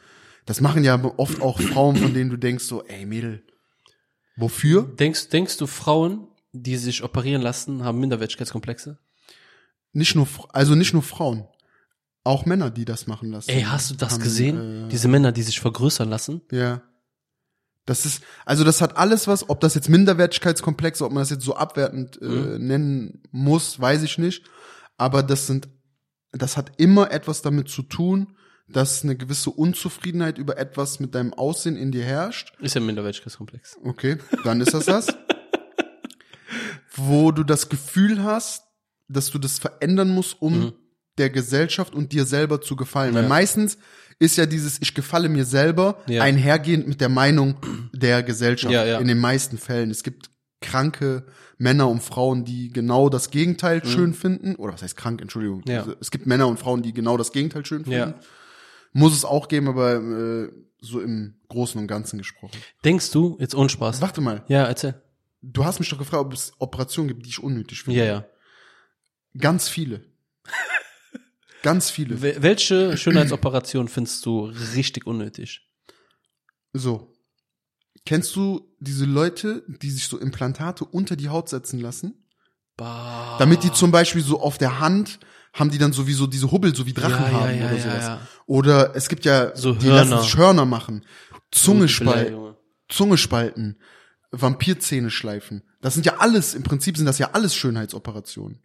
[0.47, 3.45] das machen ja oft auch Frauen, von denen du denkst so, ey Mädel,
[4.37, 4.83] wofür?
[4.83, 8.99] Denkst, denkst du, Frauen, die sich operieren lassen, haben Minderwertigkeitskomplexe?
[9.93, 11.47] Nicht nur, also nicht nur Frauen,
[12.25, 13.51] auch Männer, die das machen lassen.
[13.51, 14.87] Ey, hast du das haben, gesehen?
[14.87, 16.43] Äh, Diese Männer, die sich vergrößern lassen?
[16.53, 16.83] ja.
[17.87, 21.45] Das ist, also das hat alles was, ob das jetzt Minderwertigkeitskomplexe, ob man das jetzt
[21.45, 22.67] so abwertend äh, Mhm.
[22.67, 24.45] nennen muss, weiß ich nicht.
[24.97, 25.69] Aber das sind,
[26.31, 28.37] das hat immer etwas damit zu tun,
[28.69, 32.53] dass eine gewisse Unzufriedenheit über etwas mit deinem Aussehen in dir herrscht.
[32.61, 33.79] Ist ja Minderwertigkeitskomplex.
[33.83, 35.07] Okay, dann ist das das.
[36.95, 38.65] Wo du das Gefühl hast,
[39.13, 40.73] dass du das verändern musst, um Mhm.
[41.19, 43.15] der Gesellschaft und dir selber zu gefallen.
[43.15, 43.29] Weil Ja.
[43.29, 43.77] meistens
[44.19, 46.23] ist ja dieses Ich gefalle mir selber Ja.
[46.23, 47.57] einhergehend mit der Meinung
[47.93, 48.73] der Gesellschaft.
[48.73, 48.99] Ja, ja.
[48.99, 49.91] In den meisten Fällen.
[49.91, 51.25] Es gibt kranke
[51.59, 54.57] Männer und Frauen, die genau das Gegenteil schön finden.
[54.57, 55.63] Oder was heißt krank, Entschuldigung.
[55.67, 55.81] Ja.
[55.81, 57.99] Also, Es gibt Männer und Frauen, die genau das Gegenteil schön finden.
[57.99, 58.15] Ja.
[58.93, 60.49] Muss es auch geben, aber äh,
[60.81, 62.59] so im Großen und Ganzen gesprochen.
[62.85, 64.01] Denkst du, jetzt ohne Spaß.
[64.01, 64.95] Warte mal, Ja, erzähl.
[65.43, 67.99] du hast mich doch gefragt, ob es Operationen gibt, die ich unnötig finde.
[68.01, 68.25] Ja, ja.
[69.39, 70.05] Ganz viele.
[71.63, 72.17] Ganz viele.
[72.23, 75.69] Wel- Welche Schönheitsoperation findest du richtig unnötig?
[76.73, 77.13] So.
[78.07, 82.27] Kennst du diese Leute, die sich so Implantate unter die Haut setzen lassen?
[82.77, 83.37] Bah.
[83.39, 85.21] Damit die zum Beispiel so auf der Hand
[85.53, 88.19] haben die dann sowieso diese Hubbel, so wie Drachen Ja, haben ja, oder ja, sowas.
[88.47, 90.05] Oder es gibt ja, So die Hörner.
[90.17, 91.05] lassen sich Hörner machen,
[91.51, 92.57] Zunge, Bilder, spal.
[92.89, 93.79] Zunge spalten,
[94.31, 95.63] Vampirzähne schleifen.
[95.83, 98.63] Das sind ja alles, im Prinzip sind das ja alles Schönheitsoperationen.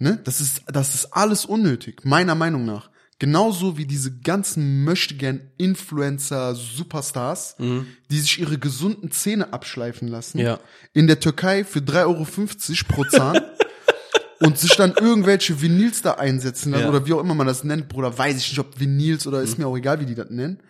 [0.00, 0.18] Ne?
[0.24, 2.90] Das ist, das ist alles unnötig, meiner Meinung nach.
[3.18, 10.38] Genauso wie diese ganzen möchtegern Influencer Superstars, die sich ihre gesunden Zähne abschleifen lassen.
[10.38, 10.58] Ja.
[10.94, 12.24] In der Türkei für 3,50 Euro
[12.88, 13.42] pro Zahn.
[14.40, 16.88] und sich dann irgendwelche Vinyls da einsetzen lassen Ja.
[16.88, 19.58] oder wie auch immer man das nennt, Bruder, weiß ich nicht, ob Vinyls oder ist
[19.58, 20.60] mir auch egal, wie die das nennen.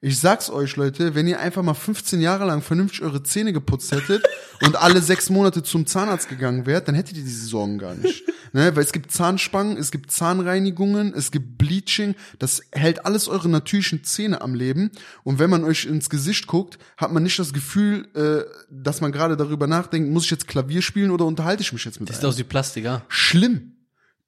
[0.00, 3.90] Ich sag's euch, Leute, wenn ihr einfach mal 15 Jahre lang vernünftig eure Zähne geputzt
[3.90, 4.24] hättet
[4.62, 8.24] und alle sechs Monate zum Zahnarzt gegangen wärt, dann hättet ihr diese Sorgen gar nicht.
[8.54, 8.74] Ne?
[8.74, 14.04] Weil es gibt Zahnspangen, es gibt Zahnreinigungen, es gibt Bleaching, das hält alles eure natürlichen
[14.04, 14.90] Zähne am Leben.
[15.22, 19.12] Und wenn man euch ins Gesicht guckt, hat man nicht das Gefühl, äh, dass man
[19.12, 22.20] gerade darüber nachdenkt, muss ich jetzt Klavier spielen oder unterhalte ich mich jetzt mit Sieht
[22.20, 22.30] einem?
[22.30, 23.02] aus wie Plastik, ja.
[23.08, 23.76] Schlimm.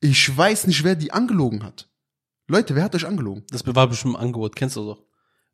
[0.01, 1.89] Ich weiß nicht, wer die angelogen hat.
[2.47, 3.45] Leute, wer hat euch angelogen?
[3.49, 5.10] Das war bestimmt ein Angebot, kennst du doch.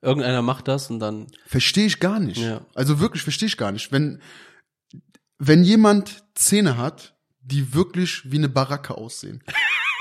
[0.07, 2.38] Irgendeiner macht das und dann, Verstehe ich gar nicht.
[2.40, 2.64] Ja.
[2.75, 3.90] Also wirklich verstehe ich gar nicht.
[3.92, 4.21] Wenn,
[5.38, 9.42] wenn jemand Zähne hat, die wirklich wie eine Baracke aussehen.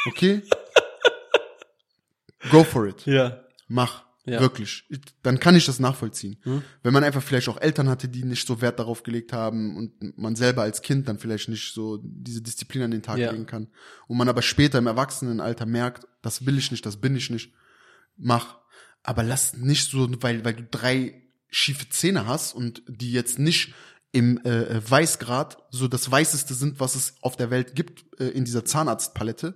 [0.07, 0.41] Okay?
[2.51, 3.05] Go for it.
[3.05, 3.41] ja.
[3.67, 4.03] Mach.
[4.27, 4.39] Ja.
[4.39, 4.85] Wirklich.
[4.89, 6.37] Ich- Dann kann ich das nachvollziehen.
[6.43, 6.63] Hm?
[6.81, 10.17] Wenn man einfach vielleicht auch Eltern hatte, die nicht so Wert darauf gelegt haben und
[10.17, 13.31] man selber als Kind dann vielleicht nicht so diese Disziplin an den Tag Ja.
[13.31, 13.67] legen kann.
[14.07, 17.53] Und man aber später im Erwachsenenalter merkt, das will ich nicht, das bin ich nicht.
[18.17, 18.57] Mach.
[19.05, 23.73] Aber lass nicht so, weil, weil du drei schiefe Zähne hast und die jetzt nicht
[24.11, 28.27] im äh, äh, Weißgrad so das Weißeste sind, was es auf der Welt gibt, äh,
[28.29, 29.55] in dieser Zahnarztpalette.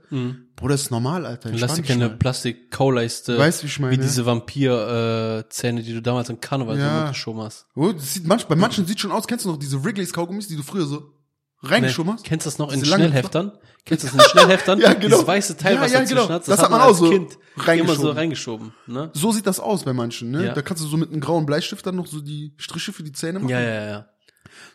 [0.57, 1.49] Bruder, ist normal, Alter.
[1.53, 2.09] Lass dir keine.
[2.09, 3.37] Plastik-Kauleiste.
[3.37, 3.93] Weißt, wie ich meine?
[3.93, 7.01] Wie diese Vampir-Zähne, die du damals im Karneval so Ja.
[7.03, 7.67] mitgeschoben hast.
[7.75, 10.49] Oh, das sieht manch, bei manchen sieht schon aus, kennst du noch diese Wrigley's Kaugummis,
[10.49, 11.13] die du früher so
[11.61, 12.25] reingeschoben hast?
[12.25, 13.53] Kennst du das noch in Diese Schnellheftern?
[13.85, 14.79] Kennst du das in Schnellheftern?
[14.81, 15.07] Ja, genau.
[15.15, 16.29] Dieses weiße Teil, Ja, was ja, genau.
[16.29, 18.01] hat, Das hat man auch als so Kind immer reingeschoben.
[18.01, 18.73] so reingeschoben.
[18.87, 19.09] Ne?
[19.13, 20.47] So sieht das aus bei manchen, ne?
[20.47, 20.53] Ja.
[20.53, 23.11] Da kannst du so mit einem grauen Bleistift dann noch so die Striche für die
[23.11, 23.49] Zähne machen.
[23.49, 24.09] Ja, ja, ja.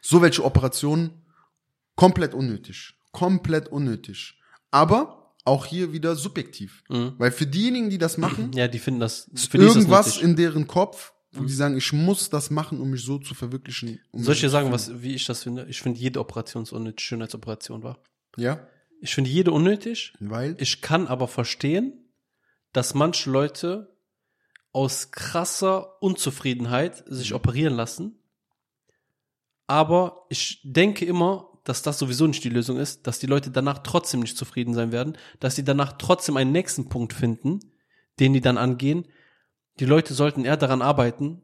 [0.01, 1.23] So welche Operationen
[1.97, 2.95] komplett unnötig.
[3.13, 4.39] Komplett unnötig.
[4.71, 6.83] Aber auch hier wieder subjektiv.
[6.89, 7.13] Mhm.
[7.19, 10.67] Weil für diejenigen, die das machen, Ja, die finden das, für das irgendwas in deren
[10.67, 14.01] Kopf, wo die sagen, ich muss das machen, um mich so zu verwirklichen.
[14.13, 15.67] Um Soll ich dir sagen, was, wie ich das finde?
[15.69, 17.99] Ich finde jede Operation so unnötig, Schönheitsoperation war.
[18.37, 18.67] Ja?
[19.05, 20.15] Ich finde jede unnötig.
[20.19, 20.57] Weil?
[20.59, 22.09] Ich kann aber verstehen,
[22.73, 23.95] dass manche Leute
[24.73, 27.37] aus krasser Unzufriedenheit sich Mhm.
[27.37, 28.19] operieren lassen.
[29.67, 33.81] Aber ich denke immer, dass das sowieso nicht die Lösung ist, dass die Leute danach
[33.81, 37.61] trotzdem nicht zufrieden sein werden, dass sie danach trotzdem einen nächsten Punkt finden,
[38.21, 39.07] den die dann angehen.
[39.81, 41.43] Die Leute sollten eher daran arbeiten,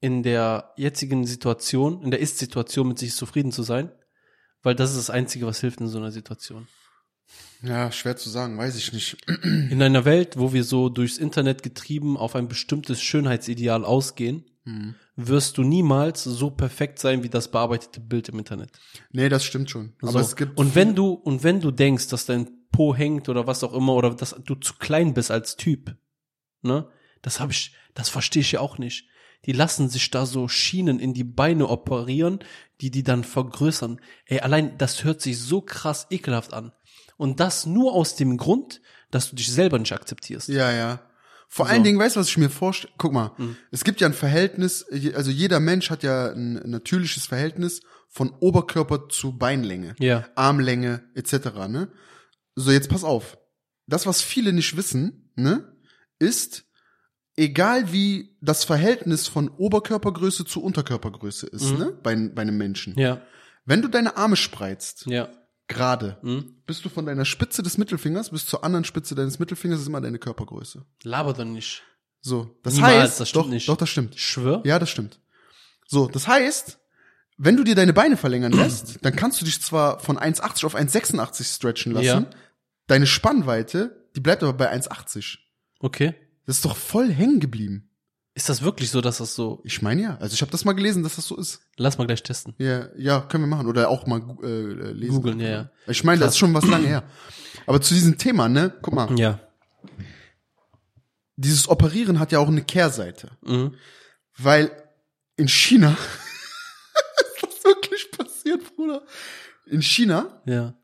[0.00, 3.90] in der jetzigen Situation, in der Ist-Situation mit sich zufrieden zu sein,
[4.62, 6.68] weil das ist das Einzige, was hilft in so einer Situation.
[7.62, 9.16] Ja, schwer zu sagen, weiß ich nicht.
[9.70, 14.94] In einer Welt, wo wir so durchs Internet getrieben auf ein bestimmtes Schönheitsideal ausgehen, Hm.
[15.16, 18.70] wirst du niemals so perfekt sein wie das bearbeitete Bild im Internet.
[19.10, 19.92] Nee, das stimmt schon.
[20.02, 20.18] Aber so.
[20.20, 20.56] es gibt.
[20.56, 23.94] und wenn du und wenn du denkst, dass dein Po hängt oder was auch immer
[23.94, 25.96] oder dass du zu klein bist als Typ,
[26.62, 26.88] ne?
[27.22, 29.08] Das habe ich, das verstehe ich ja auch nicht.
[29.46, 32.38] Die lassen sich da so Schienen in die Beine operieren,
[32.80, 34.00] die die dann vergrößern.
[34.26, 36.70] Ey, allein das hört sich so krass ekelhaft an.
[37.16, 40.48] Und das nur aus dem Grund, dass du dich selber nicht akzeptierst.
[40.48, 41.00] Ja, ja.
[41.48, 41.68] Vor So.
[41.68, 41.74] Mhm.
[41.74, 42.92] allen Dingen, weißt du, was ich mir vorstelle?
[42.96, 43.32] Guck mal,
[43.70, 49.08] es gibt ja ein Verhältnis, also jeder Mensch hat ja ein natürliches Verhältnis von Oberkörper
[49.10, 50.26] zu Beinlänge, Ja.
[50.34, 51.68] Armlänge etc.
[51.68, 51.88] Ne?
[52.54, 53.36] So, jetzt pass auf.
[53.86, 55.76] Das, was viele nicht wissen, ne,
[56.18, 56.64] ist,
[57.36, 62.94] egal wie das Verhältnis von Oberkörpergröße zu Unterkörpergröße ist, ne, bei, bei einem Menschen.
[62.94, 62.98] Mhm.
[62.98, 63.22] Ja,
[63.64, 65.28] Wenn du deine Arme spreizt, ja.
[65.72, 66.54] Gerade, Hm?
[66.66, 70.00] bist du von deiner Spitze des Mittelfingers bis zur anderen Spitze deines Mittelfingers ist immer
[70.00, 70.84] deine Körpergröße.
[71.04, 71.82] Laber doch nicht.
[72.20, 73.68] So, das Niemals, heißt, das stimmt doch, nicht.
[73.68, 74.14] doch, das stimmt.
[74.14, 74.62] Ich schwör?
[74.64, 75.18] Ja, das stimmt.
[75.86, 76.78] So, das heißt,
[77.36, 80.76] wenn du dir deine Beine verlängern lässt, dann kannst du dich zwar von 1,80 auf
[80.76, 82.04] 1,86 stretchen lassen.
[82.06, 82.30] Ja.
[82.86, 85.38] Deine Spannweite, die bleibt aber bei 1,80.
[85.80, 86.14] Okay.
[86.46, 87.88] Das ist doch voll hängen geblieben.
[88.34, 89.60] Ist das wirklich so, dass das so?
[89.64, 90.16] Ich meine ja.
[90.18, 91.60] Also ich habe das mal gelesen, dass das so ist.
[91.76, 92.54] Lass mal gleich testen.
[92.58, 93.66] Ja, ja, können wir machen.
[93.66, 95.16] Oder auch mal gu- äh, lesen.
[95.16, 95.70] Googeln, ja, ja.
[95.86, 97.02] Ich meine, das ist schon was lange her.
[97.66, 98.72] Aber zu diesem Thema, ne?
[98.80, 99.38] Guck mal, Ja.
[101.36, 103.30] dieses Operieren hat ja auch eine Kehrseite.
[103.42, 103.74] Mhm.
[104.38, 104.70] Weil
[105.36, 105.90] in China,
[107.16, 109.02] ist das wirklich passiert, Bruder?
[109.66, 110.74] In China Ja.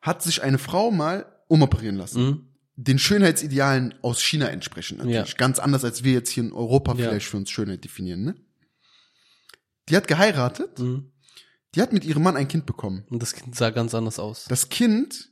[0.00, 2.24] hat sich eine Frau mal umoperieren lassen.
[2.24, 2.48] Mhm.
[2.78, 5.30] Den Schönheitsidealen aus China entsprechend natürlich.
[5.30, 5.36] Ja.
[5.36, 7.08] Ganz anders, als wir jetzt hier in Europa Ja.
[7.08, 8.36] vielleicht für uns Schönheit definieren, ne?
[9.88, 11.10] Die hat geheiratet, Mhm.
[11.74, 13.04] die hat mit ihrem Mann ein Kind bekommen.
[13.08, 14.44] Und das Kind sah ganz anders aus.
[14.48, 15.30] Das Kind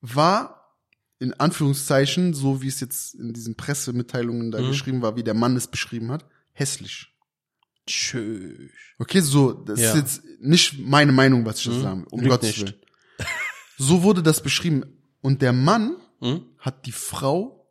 [0.00, 0.76] war
[1.20, 4.68] in Anführungszeichen, so wie es jetzt in diesen Pressemitteilungen da Mhm.
[4.68, 7.08] geschrieben war, wie der Mann es beschrieben hat, hässlich.
[7.86, 8.70] Tschüss.
[8.98, 9.90] Okay, so, das Ja.
[9.92, 11.82] ist jetzt nicht meine Meinung, was ich das Mhm.
[11.82, 12.60] sage, um Lügt Gottes nicht.
[12.62, 12.74] Willen.
[13.78, 14.84] So wurde das beschrieben.
[15.20, 16.44] Und der Mann Mhm.
[16.58, 17.66] hat die Frau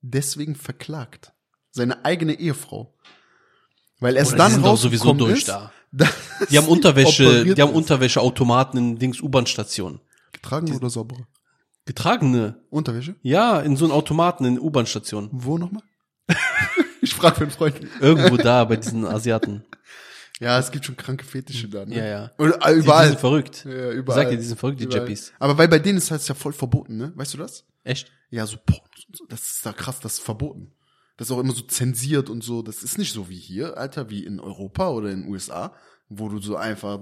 [0.00, 1.32] deswegen verklagt.
[1.70, 2.94] Seine eigene Ehefrau.
[4.00, 5.72] Weil erst Oder dann die sind doch sowieso durch ist, da.
[6.50, 7.72] Die haben Unterwäsche, die haben.
[7.72, 10.00] Unterwäscheautomaten in Dings U-Bahn-Stationen.
[10.32, 11.28] Getragen oder saubere?
[11.84, 12.60] Getragene.
[12.70, 13.14] Unterwäsche?
[13.22, 15.28] Ja, in so einen Automaten in U-Bahn-Stationen.
[15.30, 15.84] Wo nochmal?
[17.00, 17.76] ich frage für einen Freund.
[18.00, 19.64] Irgendwo da bei diesen Asiaten.
[20.40, 21.96] Ja, es gibt schon kranke Fetische da, ne?
[21.96, 22.30] Ja, ja.
[22.38, 23.06] Oder, äh, Die überall.
[23.08, 23.64] sind verrückt.
[23.64, 24.22] Ja, Ich überall.
[24.24, 25.02] sag dir, die sind verrückt, die Überall.
[25.02, 25.32] Jappies.
[25.38, 27.12] Aber weil bei denen ist das ja voll verboten, ne?
[27.14, 27.64] Weißt du das?
[27.84, 28.10] Echt?
[28.30, 28.56] Ja, so
[29.14, 29.24] so.
[29.28, 30.72] Das ist da krass, das ist verboten.
[31.16, 32.62] Das ist auch immer so zensiert und so.
[32.62, 35.74] Das ist nicht so wie hier, Alter, wie in Europa oder in den USA,
[36.08, 36.98] wo du so einfach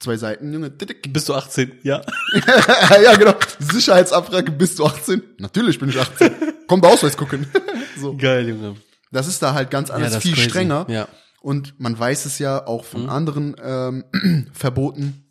[0.00, 0.70] zwei Seiten, Junge.
[0.70, 1.78] Bist du 18?
[1.84, 2.02] Ja.
[3.02, 3.34] ja, genau.
[3.60, 5.22] Sicherheitsabfrage, bist du 18?
[5.38, 6.32] Natürlich bin ich 18.
[6.66, 7.46] Komm, bei Ausweis gucken.
[7.96, 8.16] so.
[8.16, 8.76] Geil, Junge.
[9.12, 10.50] Das ist da halt ganz anders, ist viel crazy.
[10.50, 10.86] strenger.
[10.88, 11.08] Ja.
[11.40, 13.08] Und man weiß es ja auch von Mhm.
[13.10, 15.24] anderen ähm, Verboten.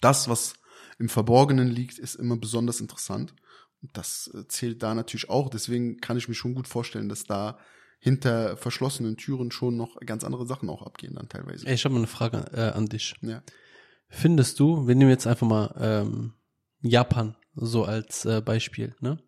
[0.00, 0.54] Das, was
[0.98, 3.34] im Verborgenen liegt, ist immer besonders interessant.
[3.92, 5.50] Das äh, zählt da natürlich auch.
[5.50, 7.58] Deswegen kann ich mir schon gut vorstellen, dass da
[7.98, 11.66] hinter verschlossenen Türen schon noch ganz andere Sachen auch abgehen dann teilweise.
[11.66, 13.14] Ey, ich habe mal eine Frage äh, an dich.
[13.22, 13.42] Ja.
[14.08, 16.34] Findest du, wir nehmen jetzt einfach mal ähm,
[16.80, 19.18] Japan so als äh, Beispiel, ne?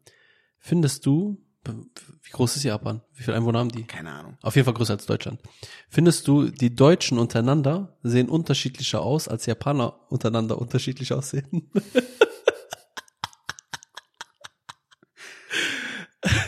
[0.59, 3.03] Findest du, wie groß ist Japan?
[3.13, 3.85] Wie viele Einwohner haben die?
[3.85, 4.39] Keine Ahnung.
[4.43, 5.41] Auf jeden Fall größer als Deutschland.
[5.89, 11.71] Findest du, die Deutschen untereinander sehen unterschiedlicher aus, als Japaner untereinander unterschiedlich aussehen?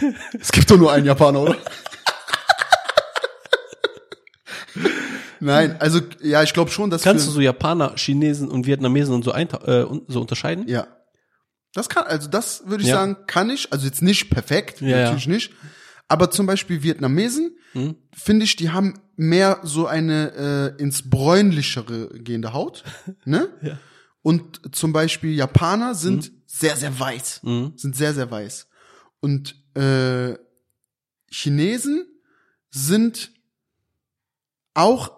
[0.41, 1.57] Es gibt doch nur einen Japaner, oder?
[5.41, 9.23] Nein, also ja, ich glaube schon, dass Kannst du so Japaner, Chinesen und Vietnamesen und
[9.25, 10.67] so, eintau- äh, so unterscheiden?
[10.67, 10.87] Ja.
[11.75, 12.97] Das kann, also das würde ich Ja.
[12.97, 13.71] sagen, kann ich.
[13.73, 15.53] Also jetzt nicht perfekt, Ja, natürlich nicht.
[16.09, 17.97] Aber zum Beispiel Vietnamesen, Hm?
[18.15, 22.83] finde ich, die haben mehr so eine äh, ins bräunlichere gehende Haut.
[23.25, 23.49] Ne?
[23.61, 23.79] Ja.
[24.23, 27.41] Und zum Beispiel Japaner sind sehr, sehr weiß.
[27.43, 27.73] Mhm.
[27.77, 28.69] Sind sehr, sehr weiß.
[29.21, 30.39] Und äh,
[31.31, 32.07] Chinesen
[32.71, 33.33] sind
[34.75, 35.11] auch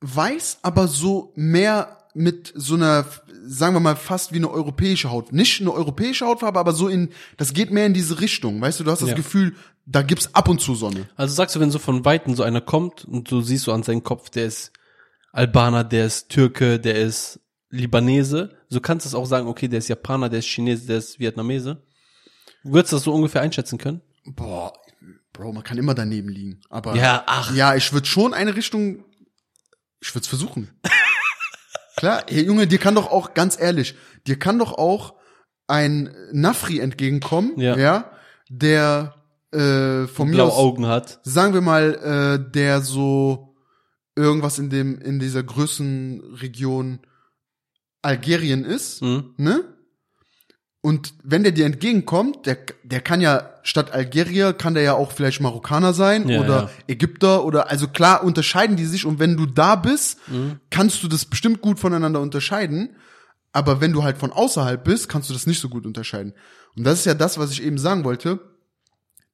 [0.00, 3.06] weiß, aber so mehr mit so einer,
[3.44, 5.32] sagen wir mal, fast wie eine europäische Haut.
[5.32, 8.60] Nicht eine europäische Hautfarbe, aber so in, das geht mehr in diese Richtung.
[8.60, 9.14] Weißt du, du hast das Ja.
[9.16, 9.54] Gefühl,
[9.86, 11.08] da gibt's ab und zu Sonne.
[11.16, 13.82] Also sagst du, wenn so von Weitem so einer kommt und du siehst so an
[13.82, 14.72] seinem Kopf, der ist
[15.32, 17.40] Albaner, der ist Türke, der ist
[17.70, 20.98] Libanese, so kannst du es auch sagen, okay, der ist Japaner, der ist Chinese, der
[20.98, 21.82] ist Vietnamese.
[22.64, 24.00] Würdest du das so ungefähr einschätzen können?
[24.24, 24.72] Boah,
[25.32, 26.60] Bro, man kann immer daneben liegen.
[26.70, 27.54] Aber Ja, ach.
[27.54, 29.04] ja, ich würde schon eine Richtung,
[30.00, 30.70] ich würde es versuchen.
[31.96, 33.94] Klar, hey Junge, dir kann doch auch, ganz ehrlich,
[34.26, 35.14] dir kann doch auch
[35.66, 37.76] ein Nafri entgegenkommen, Ja.
[37.76, 38.10] ja,
[38.48, 39.14] der
[39.52, 41.20] äh, von mir Blaue aus, Augen hat.
[41.22, 41.94] sagen wir mal,
[42.44, 43.54] äh, der so
[44.16, 47.00] irgendwas in dem in dieser Größenregion
[48.02, 49.34] Algerien ist, Mhm.
[49.36, 49.64] ne?
[50.84, 55.12] Und wenn der dir entgegenkommt, der, der kann ja statt Algerier kann der ja auch
[55.12, 56.70] vielleicht Marokkaner sein Ja, oder ja.
[56.88, 60.60] Ägypter oder also klar unterscheiden die sich und wenn du da bist, Mhm.
[60.70, 62.96] kannst du das bestimmt gut voneinander unterscheiden.
[63.52, 66.34] Aber wenn du halt von außerhalb bist, kannst du das nicht so gut unterscheiden.
[66.76, 68.38] Und das ist ja das, was ich eben sagen wollte.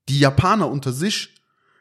[0.09, 1.35] Die Japaner unter sich,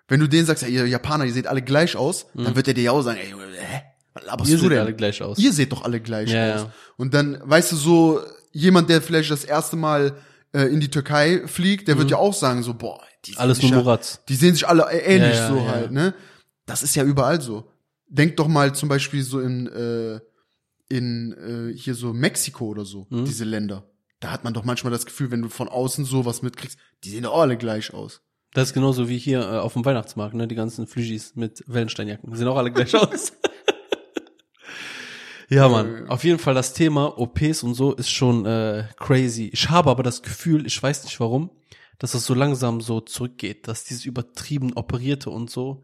[0.07, 2.73] wenn du denen sagst, ey, ihr Japaner, ihr seht alle gleich aus, dann wird der
[2.73, 3.81] dir ja auch sagen, ey, hä?
[4.15, 4.79] Was laberst Ihr du seht denn?
[4.79, 5.37] alle gleich aus.
[5.37, 6.65] Ihr seht doch alle gleich Ja, aus.
[6.97, 10.15] Und dann, weißt du, so jemand, der vielleicht das erste Mal
[10.53, 13.57] äh, in die Türkei fliegt, der wird ja auch sagen so, boah, die sehen Alles
[13.57, 14.21] sich nur ja, Murat.
[14.29, 15.67] die sehen sich alle ähnlich Ja, ja, so ja.
[15.67, 16.13] halt, ne?
[16.65, 17.71] Das ist ja überall so.
[18.07, 20.19] Denk doch mal zum Beispiel so in äh,
[20.91, 21.33] in
[21.73, 23.25] äh, hier so Mexiko oder so, Mhm.
[23.25, 23.83] diese Länder.
[24.19, 27.23] Da hat man doch manchmal das Gefühl, wenn du von außen sowas mitkriegst, die sehen
[27.23, 28.21] doch alle gleich aus.
[28.53, 30.47] Das ist genauso wie hier äh, auf dem Weihnachtsmarkt, ne?
[30.47, 32.31] Die ganzen Flügis mit Wellensteinjacken.
[32.31, 33.33] Die sehen auch alle gleich aus.
[35.49, 36.07] Ja, Mann.
[36.07, 39.49] Auf jeden Fall das Thema OPs und so ist schon äh, crazy.
[39.53, 41.49] Ich habe aber das Gefühl, ich weiß nicht warum,
[41.97, 45.83] dass das so langsam so zurückgeht, dass dieses übertrieben operierte und so,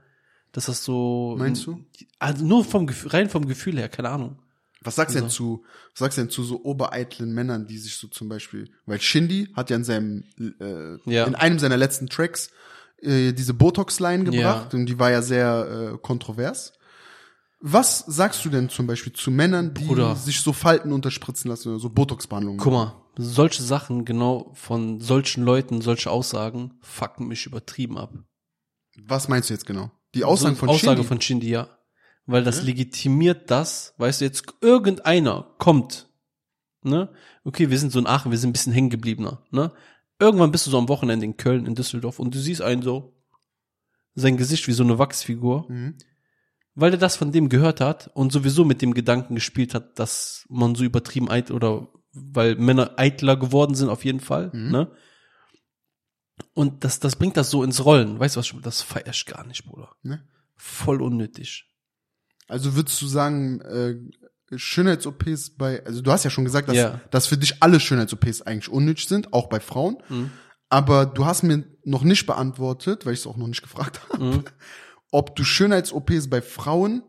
[0.51, 1.35] dass das so.
[1.37, 1.83] Meinst du?
[2.19, 4.39] Also nur vom Gefühl, rein vom Gefühl her, keine Ahnung.
[4.81, 7.79] Was sagst du denn Also- zu, was sagst du denn zu so obereitlen Männern, die
[7.79, 10.23] sich so zum Beispiel, weil Shindy hat ja in seinem,
[10.61, 11.25] äh, Ja.
[11.25, 12.51] in einem seiner letzten Tracks
[13.01, 14.79] äh, diese Botox-Line gebracht Ja.
[14.79, 16.73] und die war ja sehr äh, kontrovers.
[17.59, 20.15] Was sagst du denn zum Beispiel zu Männern, die Bruder.
[20.15, 22.59] sich so Falten unterspritzen lassen oder so Botox-Behandlungen?
[22.59, 28.13] Guck mal, solche Sachen, genau von solchen Leuten, solche Aussagen, fucken mich übertrieben ab.
[28.97, 29.91] Was meinst du jetzt genau?
[30.13, 31.07] Die Aussagen so, von Aussage Shindy?
[31.07, 31.69] von Shindy, ja.
[32.27, 36.09] Weil das legitimiert das, weißt du, jetzt irgendeiner kommt,
[36.81, 37.09] ne?
[37.43, 39.71] Okay, wir sind so in Aachen, wir sind ein bisschen hängen gebliebener, ne?
[40.19, 43.13] Irgendwann bist du so am Wochenende in Köln, in Düsseldorf und du siehst einen so,
[44.15, 45.95] sein Gesicht wie so eine Wachsfigur, Mhm.
[46.75, 50.45] Weil er das von dem gehört hat und sowieso mit dem Gedanken gespielt hat, dass
[50.49, 54.71] man so übertrieben eitel oder weil Männer eitler geworden sind auf jeden Fall, Mhm.
[54.71, 54.91] ne?
[56.53, 58.19] Und das, das bringt das so ins Rollen.
[58.19, 59.95] Weißt du was, das feier ich gar nicht, Bruder.
[60.03, 60.27] Ne?
[60.57, 61.65] Voll unnötig.
[62.47, 63.95] Also würdest du sagen, äh,
[64.55, 67.01] Schönheits-OPs bei, also du hast ja schon gesagt, dass, Ja.
[67.09, 69.97] dass für dich alle Schönheits-OPs eigentlich unnötig sind, auch bei Frauen.
[70.09, 70.31] Mhm.
[70.69, 74.23] Aber du hast mir noch nicht beantwortet, weil ich es auch noch nicht gefragt habe,
[74.23, 74.43] Mhm.
[75.15, 77.01] Ob du Schönheits-OPs bei Frauen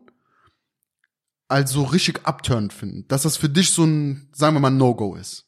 [1.49, 3.05] als so richtig abturned finden.
[3.09, 5.45] Dass das für dich so ein, sagen wir mal, No-Go ist.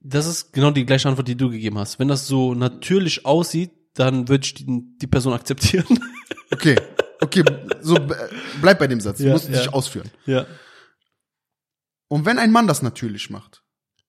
[0.00, 1.98] Das ist genau die gleiche Antwort, die du gegeben hast.
[1.98, 4.66] Wenn das so natürlich aussieht, dann würde ich die,
[4.98, 5.86] die Person akzeptieren.
[6.50, 6.76] Okay,
[7.20, 7.44] okay,
[7.82, 8.28] so äh,
[8.62, 9.58] bleib bei dem Satz, du Ja, musst ja.
[9.58, 10.10] dich ausführen.
[10.24, 10.46] ja.
[12.08, 13.62] Und wenn ein Mann das natürlich macht,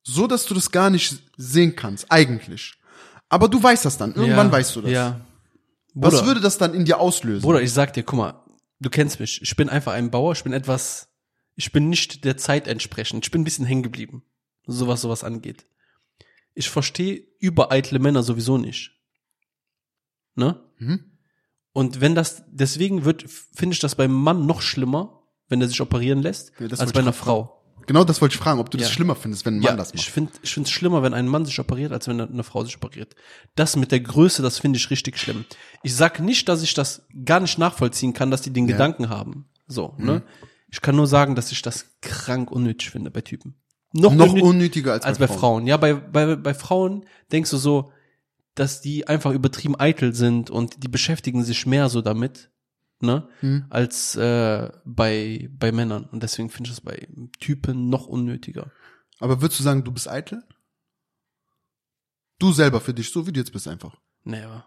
[0.04, 2.76] so dass du das gar nicht sehen kannst, eigentlich,
[3.28, 4.52] aber du weißt das dann, irgendwann ja.
[4.54, 4.92] weißt du das.
[4.92, 5.20] Ja.
[5.94, 7.42] Was Bruder, würde das dann in dir auslösen?
[7.42, 8.46] Bruder, ich sag dir, guck mal,
[8.80, 9.42] du kennst mich.
[9.42, 11.10] Ich bin einfach ein Bauer, ich bin etwas,
[11.56, 13.26] ich bin nicht der Zeit entsprechend.
[13.26, 14.24] Ich bin ein bisschen hängen geblieben,
[14.66, 15.66] so was sowas angeht.
[16.54, 18.92] Ich verstehe übereitle Männer sowieso nicht.
[20.36, 20.64] Ne?
[20.78, 21.06] Mhm.
[21.74, 23.26] Und wenn das, deswegen wird,
[23.56, 27.00] finde ich das beim Mann noch schlimmer, wenn er sich operieren lässt, Ja, als bei
[27.00, 27.59] einer Frau.
[27.90, 28.94] Genau das wollte ich fragen, ob du das Ja.
[28.94, 30.04] schlimmer findest, wenn ein Ja, Mann das macht.
[30.04, 32.64] ich finde ich finde es schlimmer, wenn ein Mann sich operiert, als wenn eine Frau
[32.64, 33.16] sich operiert.
[33.56, 35.44] Das mit der Größe, das finde ich richtig schlimm.
[35.82, 38.68] Ich sag nicht, dass ich das gar nicht nachvollziehen kann, dass die den Ja.
[38.68, 38.78] Mhm.
[38.78, 39.50] Gedanken haben.
[39.68, 40.22] So, ne?
[40.72, 43.56] Ich kann nur sagen, dass ich das krank unnötig finde bei Typen.
[43.92, 45.66] Noch, Noch unnöt- unnötiger als, als bei Frauen.
[45.66, 47.92] Ja, bei, bei, bei Frauen denkst du so,
[48.54, 52.52] dass die einfach übertrieben eitel sind und die beschäftigen sich mehr so damit,
[53.02, 53.66] ne, Hm.
[53.70, 56.06] als äh, bei, bei Männern.
[56.06, 57.08] Und deswegen finde ich das bei
[57.40, 58.72] Typen noch unnötiger.
[59.20, 60.44] Aber würdest du sagen, du bist eitel?
[62.40, 63.96] Du selber für dich, so wie du jetzt bist einfach.
[64.24, 64.66] Naja,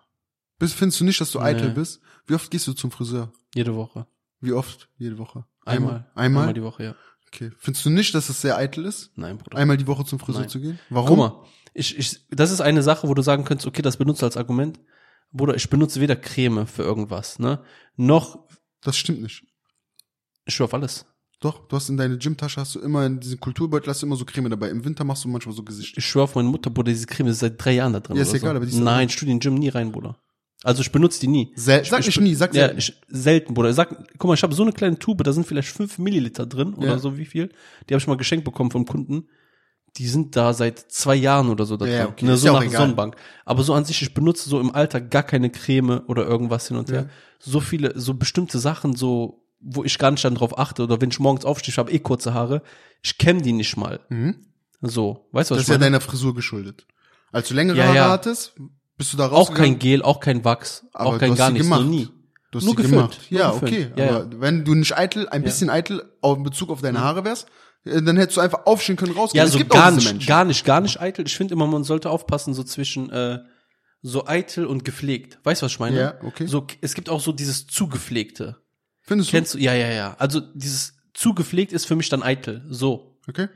[0.58, 1.74] Bist, findest du nicht, dass du eitel Nee.
[1.74, 2.00] bist?
[2.26, 3.32] Wie oft gehst du zum Friseur?
[3.54, 4.06] jede Woche.
[4.40, 4.88] Wie oft?
[4.96, 5.44] Jede Woche?
[5.64, 6.10] Einmal.
[6.14, 6.42] Einmal?
[6.42, 6.94] Einmal die Woche, ja.
[7.28, 7.50] Okay.
[7.58, 9.56] Findest du nicht, dass es sehr eitel ist, Nein, Bruder.
[9.56, 10.50] einmal die Woche zum Friseur Nein.
[10.50, 10.78] zu gehen?
[10.90, 11.08] Warum?
[11.08, 14.20] Guck mal, ich, ich, das ist eine Sache, wo du sagen könntest, okay, das benutzt
[14.20, 14.78] du als Argument.
[15.32, 17.62] Bruder, ich benutze weder Creme für irgendwas, ne,
[17.96, 18.46] noch,
[18.82, 19.44] Das stimmt nicht.
[20.44, 21.06] ich schwör auf alles.
[21.40, 24.14] Doch, du hast in deine Gymtasche hast du immer in diesen Kulturbeutel hast du immer
[24.14, 24.68] so Creme dabei.
[24.70, 25.98] Im Winter machst du manchmal so Gesicht.
[25.98, 28.14] Ich schwör auf meine Mutter, Bruder, diese Creme ist seit drei Jahren da drin.
[28.16, 28.56] Ja, ist oder egal, so.
[28.58, 30.18] aber die ist Nein, ich tu die in den Gym nie rein, Bruder.
[30.62, 31.52] Also ich benutze die nie.
[31.56, 32.78] Sel Ich- sag ich- nicht nie, sag ja, selten.
[32.78, 33.70] ich, selten, Bruder.
[33.70, 36.46] Ich sag, guck mal, ich habe so eine kleine Tube, da sind vielleicht fünf Milliliter
[36.46, 36.98] drin oder Ja.
[37.00, 37.48] so wie viel.
[37.88, 39.26] Die habe ich mal geschenkt bekommen vom Kunden.
[39.98, 42.12] Die sind da seit zwei Jahren oder so da Ja, drin.
[42.12, 42.80] okay, Ne, ist so ja auch nach egal.
[42.80, 43.16] Sonnenbank.
[43.44, 46.78] Aber so an sich, ich benutze so im Alltag gar keine Creme oder irgendwas hin
[46.78, 47.02] und her.
[47.02, 47.08] Ja.
[47.38, 51.10] So viele, so bestimmte Sachen, so, wo ich gar nicht dann drauf achte oder wenn
[51.10, 52.62] ich morgens aufstehe, ich habe eh kurze Haare,
[53.02, 54.00] ich kenne die nicht mal.
[54.08, 54.46] Mhm.
[54.80, 55.84] So, weißt du, was Das ist ich ja meine?
[55.86, 56.86] deiner Frisur geschuldet.
[57.30, 58.10] Als du längere Ja, Haare ja.
[58.10, 58.54] hattest,
[58.96, 59.72] bist du da auch rausgegangen.
[59.74, 61.84] kein Gel, auch kein Wachs, Aber auch kein gar nichts, gemacht.
[61.86, 62.08] nie.
[62.50, 63.18] Du hast Nur sie gefüllt, gemacht.
[63.30, 63.72] Ja, gefüllt.
[63.72, 63.92] okay.
[63.96, 65.46] Ja, aber wenn du nicht eitel, ein Ja.
[65.46, 67.46] bisschen eitel in Bezug auf deine Haare wärst,
[67.84, 69.38] dann hättest du einfach aufstehen können, rausgehen.
[69.40, 70.26] Ja, es so gibt gar auch diese nicht, Menschen.
[70.28, 71.26] gar nicht, gar nicht eitel.
[71.26, 73.40] Ich finde immer, man sollte aufpassen, so zwischen äh,
[74.02, 75.38] so eitel und gepflegt.
[75.44, 75.98] Weißt du, was ich meine?
[76.00, 76.46] Ja, okay.
[76.46, 78.56] So, es gibt auch so dieses zugepflegte.
[79.00, 79.36] Findest du?
[79.36, 79.58] Kennst du?
[79.58, 80.14] Ja, ja, ja.
[80.18, 82.64] Also dieses zugepflegt ist für mich dann eitel.
[82.68, 83.18] So.
[83.28, 83.48] Okay.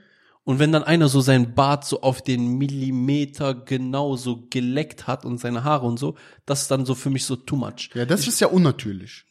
[0.45, 5.25] Und wenn dann einer so sein Bart so auf den Millimeter genau so geleckt hat
[5.25, 7.91] und seine Haare und so, das ist dann so für mich so too much.
[7.95, 9.25] Ja, das ist ja unnatürlich.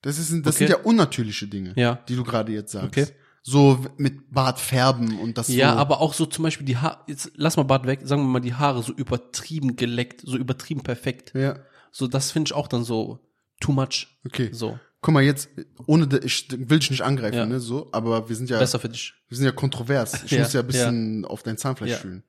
[0.00, 0.66] Das ist, das Okay.
[0.66, 1.96] sind ja unnatürliche Dinge, Ja.
[2.08, 2.86] die du gerade jetzt sagst.
[2.86, 3.06] Okay.
[3.42, 5.78] So mit Bart färben und das Ja, so.
[5.78, 8.40] aber auch so zum Beispiel die Haare, jetzt lass mal Bart weg, sagen wir mal
[8.40, 11.32] die Haare so übertrieben geleckt, so übertrieben perfekt.
[11.34, 11.58] Ja,
[11.90, 13.18] So, das finde ich auch dann so
[13.60, 14.18] too much.
[14.26, 14.50] okay.
[14.52, 15.48] So, Guck mal jetzt,
[15.86, 17.46] ohne, ich will dich nicht angreifen, Ja.
[17.46, 19.14] ne, so, aber wir sind ja, besser für dich.
[19.28, 20.24] wir sind ja kontrovers.
[20.24, 21.96] Ich Ja, muss ja ein bisschen auf dein Zahnfleisch Ja.
[21.96, 22.22] fühlen.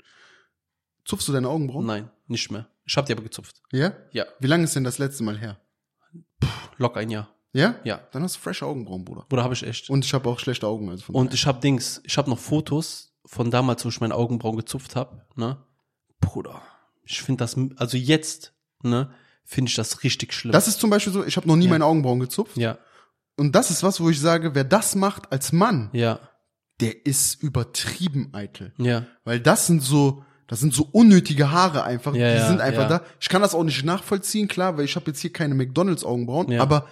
[1.04, 1.86] Zupfst du deine Augenbrauen?
[1.86, 2.68] Nein, nicht mehr.
[2.86, 3.62] Ich hab die aber gezupft.
[3.74, 3.92] Ja?
[4.14, 5.60] Ja, Wie lange ist denn das letzte Mal her?
[6.78, 7.28] locker ein Jahr.
[7.54, 7.76] Ja?
[7.84, 9.26] Ja, Dann hast du frische Augenbrauen, Bruder.
[9.28, 9.90] Bruder, habe ich echt.
[9.90, 12.40] Und ich habe auch schlechte Augen, also von Und ich hab Dings, ich hab noch
[12.40, 15.58] Fotos von damals, wo ich meine Augenbrauen gezupft hab, ne?
[16.20, 16.62] Bruder,
[17.04, 19.10] Ich finde das, also jetzt, ne,
[19.44, 20.52] finde ich das richtig schlimm.
[20.54, 21.72] Das ist zum Beispiel so, ich habe noch nie Ja.
[21.72, 22.56] meine Augenbrauen gezupft.
[22.58, 22.78] ja,
[23.38, 26.20] Und das ist was, wo ich sage, wer das macht als Mann, ja,
[26.80, 28.74] der ist übertrieben eitel.
[28.78, 32.14] ja, Weil das sind so, das sind so unnötige Haare einfach.
[32.16, 33.02] Ja, die sind einfach da.
[33.20, 36.50] Ich kann das auch nicht nachvollziehen, klar, weil ich habe jetzt hier keine McDonalds Augenbrauen,
[36.52, 36.62] Ja.
[36.62, 36.88] aber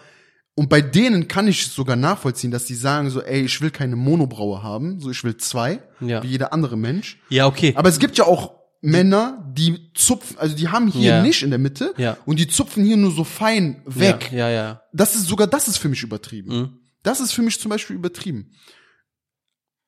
[0.60, 3.72] und bei denen kann ich es sogar nachvollziehen, dass die sagen so, ey, ich will
[3.72, 6.22] keine Monobraue haben, so ich will zwei, Ja.
[6.22, 7.18] wie jeder andere Mensch.
[7.30, 7.72] ja, okay.
[7.78, 11.22] Aber es gibt ja auch Männer, die zupfen, also die haben hier Ja.
[11.24, 12.18] nicht in der Mitte Ja.
[12.26, 14.32] und die zupfen hier nur so fein weg.
[14.34, 14.82] Ja, ja, ja.
[14.92, 16.50] Das ist sogar das ist für mich übertrieben.
[16.58, 16.80] Mhm.
[17.04, 18.52] Das ist für mich zum Beispiel übertrieben.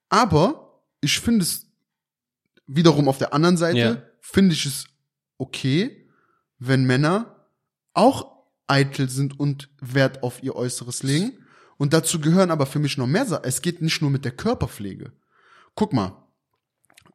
[0.10, 1.68] Aber ich finde es
[2.68, 4.86] wiederum auf der anderen Seite, finde ich es
[5.38, 6.08] okay,
[6.60, 7.46] wenn Männer
[7.94, 8.31] auch
[8.72, 11.34] eitel sind und Wert auf ihr Äußeres legen.
[11.78, 13.44] Und dazu gehören aber für mich noch mehr Sachen.
[13.46, 15.12] Es geht nicht nur mit der Körperpflege.
[15.76, 16.28] Guck mal,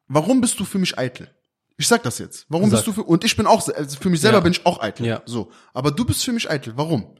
[0.08, 1.30] warum bist du für mich eitel?
[1.78, 2.46] Ich sag das jetzt.
[2.48, 2.78] Warum Sag.
[2.78, 4.42] bist du für, und ich bin auch, also für mich selber Ja.
[4.42, 5.04] bin ich auch eitel.
[5.06, 5.22] Ja.
[5.26, 5.50] So.
[5.74, 6.72] Aber du bist für mich eitel.
[6.76, 7.16] Warum?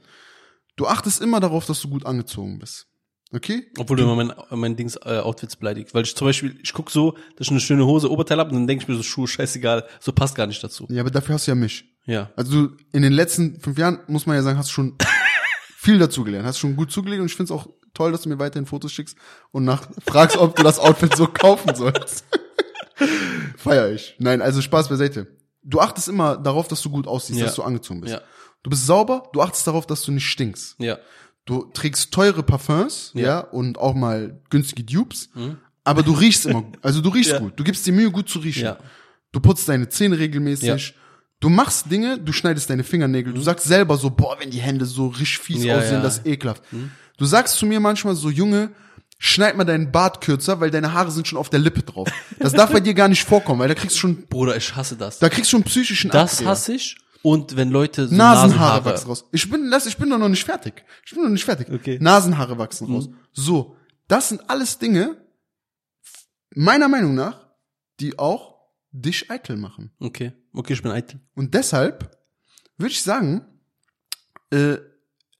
[0.75, 2.87] Du achtest immer darauf, dass du gut angezogen bist.
[3.33, 3.67] Okay?
[3.77, 5.93] Obwohl du immer mein, mein Dings äh, Outfits beleidigt.
[5.93, 8.55] Weil ich zum Beispiel, ich guck so, dass ich eine schöne Hose, Oberteil hab und
[8.55, 10.87] dann denke ich mir so, Schuhe, scheißegal, so passt gar nicht dazu.
[10.89, 11.85] Ja, aber dafür hast du ja mich.
[12.07, 12.31] Ja.
[12.35, 14.95] Also du, in den letzten fünf Jahren, muss man ja sagen, hast schon
[15.77, 16.45] viel dazugelernt.
[16.47, 18.91] Hast schon gut zugelegt und ich finde es auch toll, dass du mir weiterhin Fotos
[18.91, 19.17] schickst
[19.51, 22.25] und nach fragst, ob du das Outfit so kaufen sollst.
[23.57, 24.15] Feier ich.
[24.19, 25.27] Nein, also Spaß beiseite.
[25.63, 27.45] Du achtest immer darauf, dass du gut aussiehst, Ja.
[27.45, 28.13] dass du angezogen bist.
[28.13, 28.21] Ja.
[28.63, 30.75] Du bist sauber, du achtest darauf, dass du nicht stinkst.
[30.79, 30.97] Ja.
[31.45, 33.39] Du trägst teure Parfums, ja, Ja.
[33.39, 35.29] und auch mal günstige Dupes,
[35.83, 37.39] aber du riechst immer, also du riechst Ja.
[37.39, 37.53] gut.
[37.57, 38.63] Du gibst dir Mühe, gut zu riechen.
[38.63, 38.77] Ja.
[39.31, 40.95] Du putzt deine Zähne regelmäßig.
[41.39, 43.33] Du machst Dinge, du schneidest deine Fingernägel.
[43.33, 45.65] Du sagst selber so, boah, wenn die Hände so richtig fies Mhm.
[45.65, 45.99] Ja, aussehen, ja.
[45.99, 46.03] Mhm.
[46.03, 46.63] das ist ekelhaft.
[47.17, 48.71] Du sagst zu mir manchmal so, Junge,
[49.19, 52.07] schneid mal deinen Bart kürzer, weil deine Haare sind schon auf der Lippe drauf.
[52.39, 54.95] Das darf bei dir gar nicht vorkommen, weil da kriegst du schon, Bruder, ich hasse
[54.95, 55.19] das.
[55.19, 56.49] da kriegst du schon psychischen Das Abdreher.
[56.49, 56.97] hasse ich.
[57.23, 59.25] Und wenn Leute so Nasenhaare, Nasenhaare, wachsen raus.
[59.31, 60.83] Ich bin, lass, ich bin doch noch nicht fertig.
[61.05, 61.67] Ich bin noch nicht fertig.
[61.71, 61.97] Okay.
[61.99, 63.09] Nasenhaare wachsen raus.
[63.33, 63.75] So.
[64.07, 65.17] Das sind alles Dinge,
[66.55, 67.47] meiner Meinung nach,
[67.99, 68.56] die auch
[68.91, 69.91] dich eitel machen.
[69.99, 71.19] Okay, okay, ich bin eitel.
[71.35, 72.17] Und deshalb
[72.77, 73.45] würde ich sagen,
[74.51, 74.77] äh,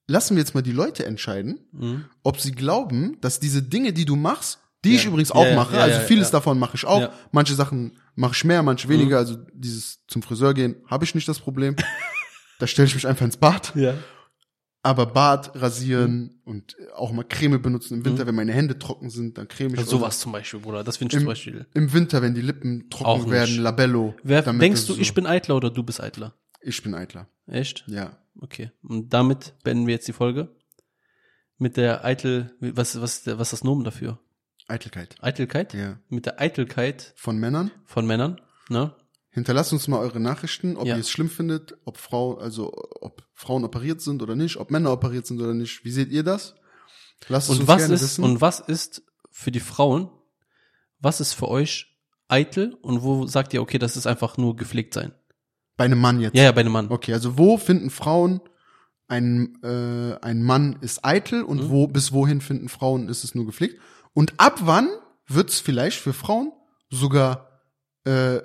[0.08, 2.06] lassen wir jetzt mal die Leute entscheiden, Mhm.
[2.24, 5.10] ob sie glauben, dass diese Dinge, die du machst, die ich Ja.
[5.10, 7.02] übrigens Ja, auch ja, mache, ja, also vieles davon mache ich auch.
[7.02, 7.08] Mhm.
[7.32, 11.28] manche Sachen mache ich mehr, manche weniger, also dieses zum Friseur gehen habe ich nicht
[11.28, 11.76] das Problem.
[12.60, 13.74] da stelle ich mich einfach ins Bad.
[13.76, 13.95] Ja.
[14.88, 19.38] Aber Bart rasieren und auch mal Creme benutzen im Winter, wenn meine Hände trocken sind,
[19.38, 19.74] dann creme ich.
[19.74, 19.80] Mhm.
[19.80, 20.84] Also sowas zum Beispiel, Bruder.
[20.84, 21.66] Das finde ich Im, zum Beispiel.
[21.74, 24.16] Im Winter, wenn die Lippen trocken werden, Labello.
[24.24, 26.36] Wer, denkst du, so- ich bin eitler oder du bist eitler?
[26.62, 27.28] Ich bin eitler.
[27.48, 27.84] Echt?
[27.88, 28.18] Ja.
[28.40, 28.72] Okay.
[28.82, 30.56] Und damit beenden wir jetzt die Folge.
[31.58, 34.20] Mit der Eitel, was, was, was ist das Nomen dafür?
[34.68, 35.16] Eitelkeit.
[35.22, 35.74] Eitelkeit?
[35.74, 36.00] Ja.
[36.08, 37.72] Mit der Eitelkeit Von Männern.
[37.86, 38.94] von Männern, ne?
[39.38, 40.96] Hinterlasst uns mal eure Nachrichten, ob Ja.
[40.96, 44.92] ihr es schlimm findet, ob Frau, also ob Frauen operiert sind oder nicht, ob Männer
[44.92, 45.86] operiert sind oder nicht.
[45.86, 46.56] Wie seht ihr das?
[47.30, 48.24] Lasst es Und uns was gerne ist, wissen.
[48.24, 50.10] und was ist für die Frauen,
[51.00, 54.96] was ist für euch eitel und wo sagt ihr, okay, das ist einfach nur gepflegt
[54.96, 55.14] sein?
[55.76, 56.36] Bei einem Mann jetzt.
[56.36, 56.88] Ja, ja, bei einem Mann.
[56.90, 58.42] Okay, also wo finden Frauen
[59.08, 61.70] ein, äh, ein Mann ist eitel und Mhm.
[61.70, 63.80] wo bis wohin finden Frauen ist es nur gepflegt?
[64.16, 64.90] Und ab wann
[65.28, 66.52] wird's vielleicht für Frauen
[66.90, 67.62] sogar
[68.04, 68.42] äh,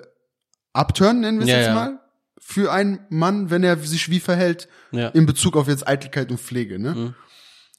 [0.73, 1.73] abturnen, nennen wir es Ja, jetzt ja.
[1.75, 1.99] mal,
[2.39, 5.07] für einen Mann, wenn er sich wie verhält Ja.
[5.09, 6.93] in Bezug auf jetzt Eitelkeit und Pflege, ne?
[6.95, 7.15] Mhm.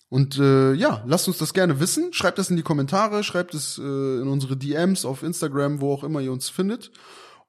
[0.08, 2.12] Und äh, ja, lasst uns das gerne wissen.
[2.12, 6.04] Schreibt das in die Kommentare, schreibt es äh, in unsere DMs auf Instagram, wo auch
[6.04, 6.92] immer ihr uns findet.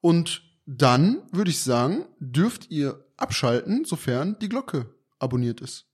[0.02, 4.88] Und dann würde ich sagen, dürft ihr abschalten, sofern die Glocke
[5.20, 5.86] abonniert ist.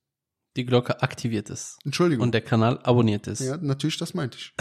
[0.56, 1.76] Die Glocke aktiviert ist.
[1.84, 2.22] Entschuldigung.
[2.24, 3.40] Und der Kanal abonniert ist.
[3.40, 4.54] ja, natürlich, das meinte ich.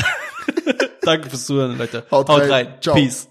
[1.03, 2.05] Danke fürs Zuhören, Leute.
[2.11, 2.75] Haut rein.
[2.81, 2.95] Ciao.
[2.95, 3.29] Peace.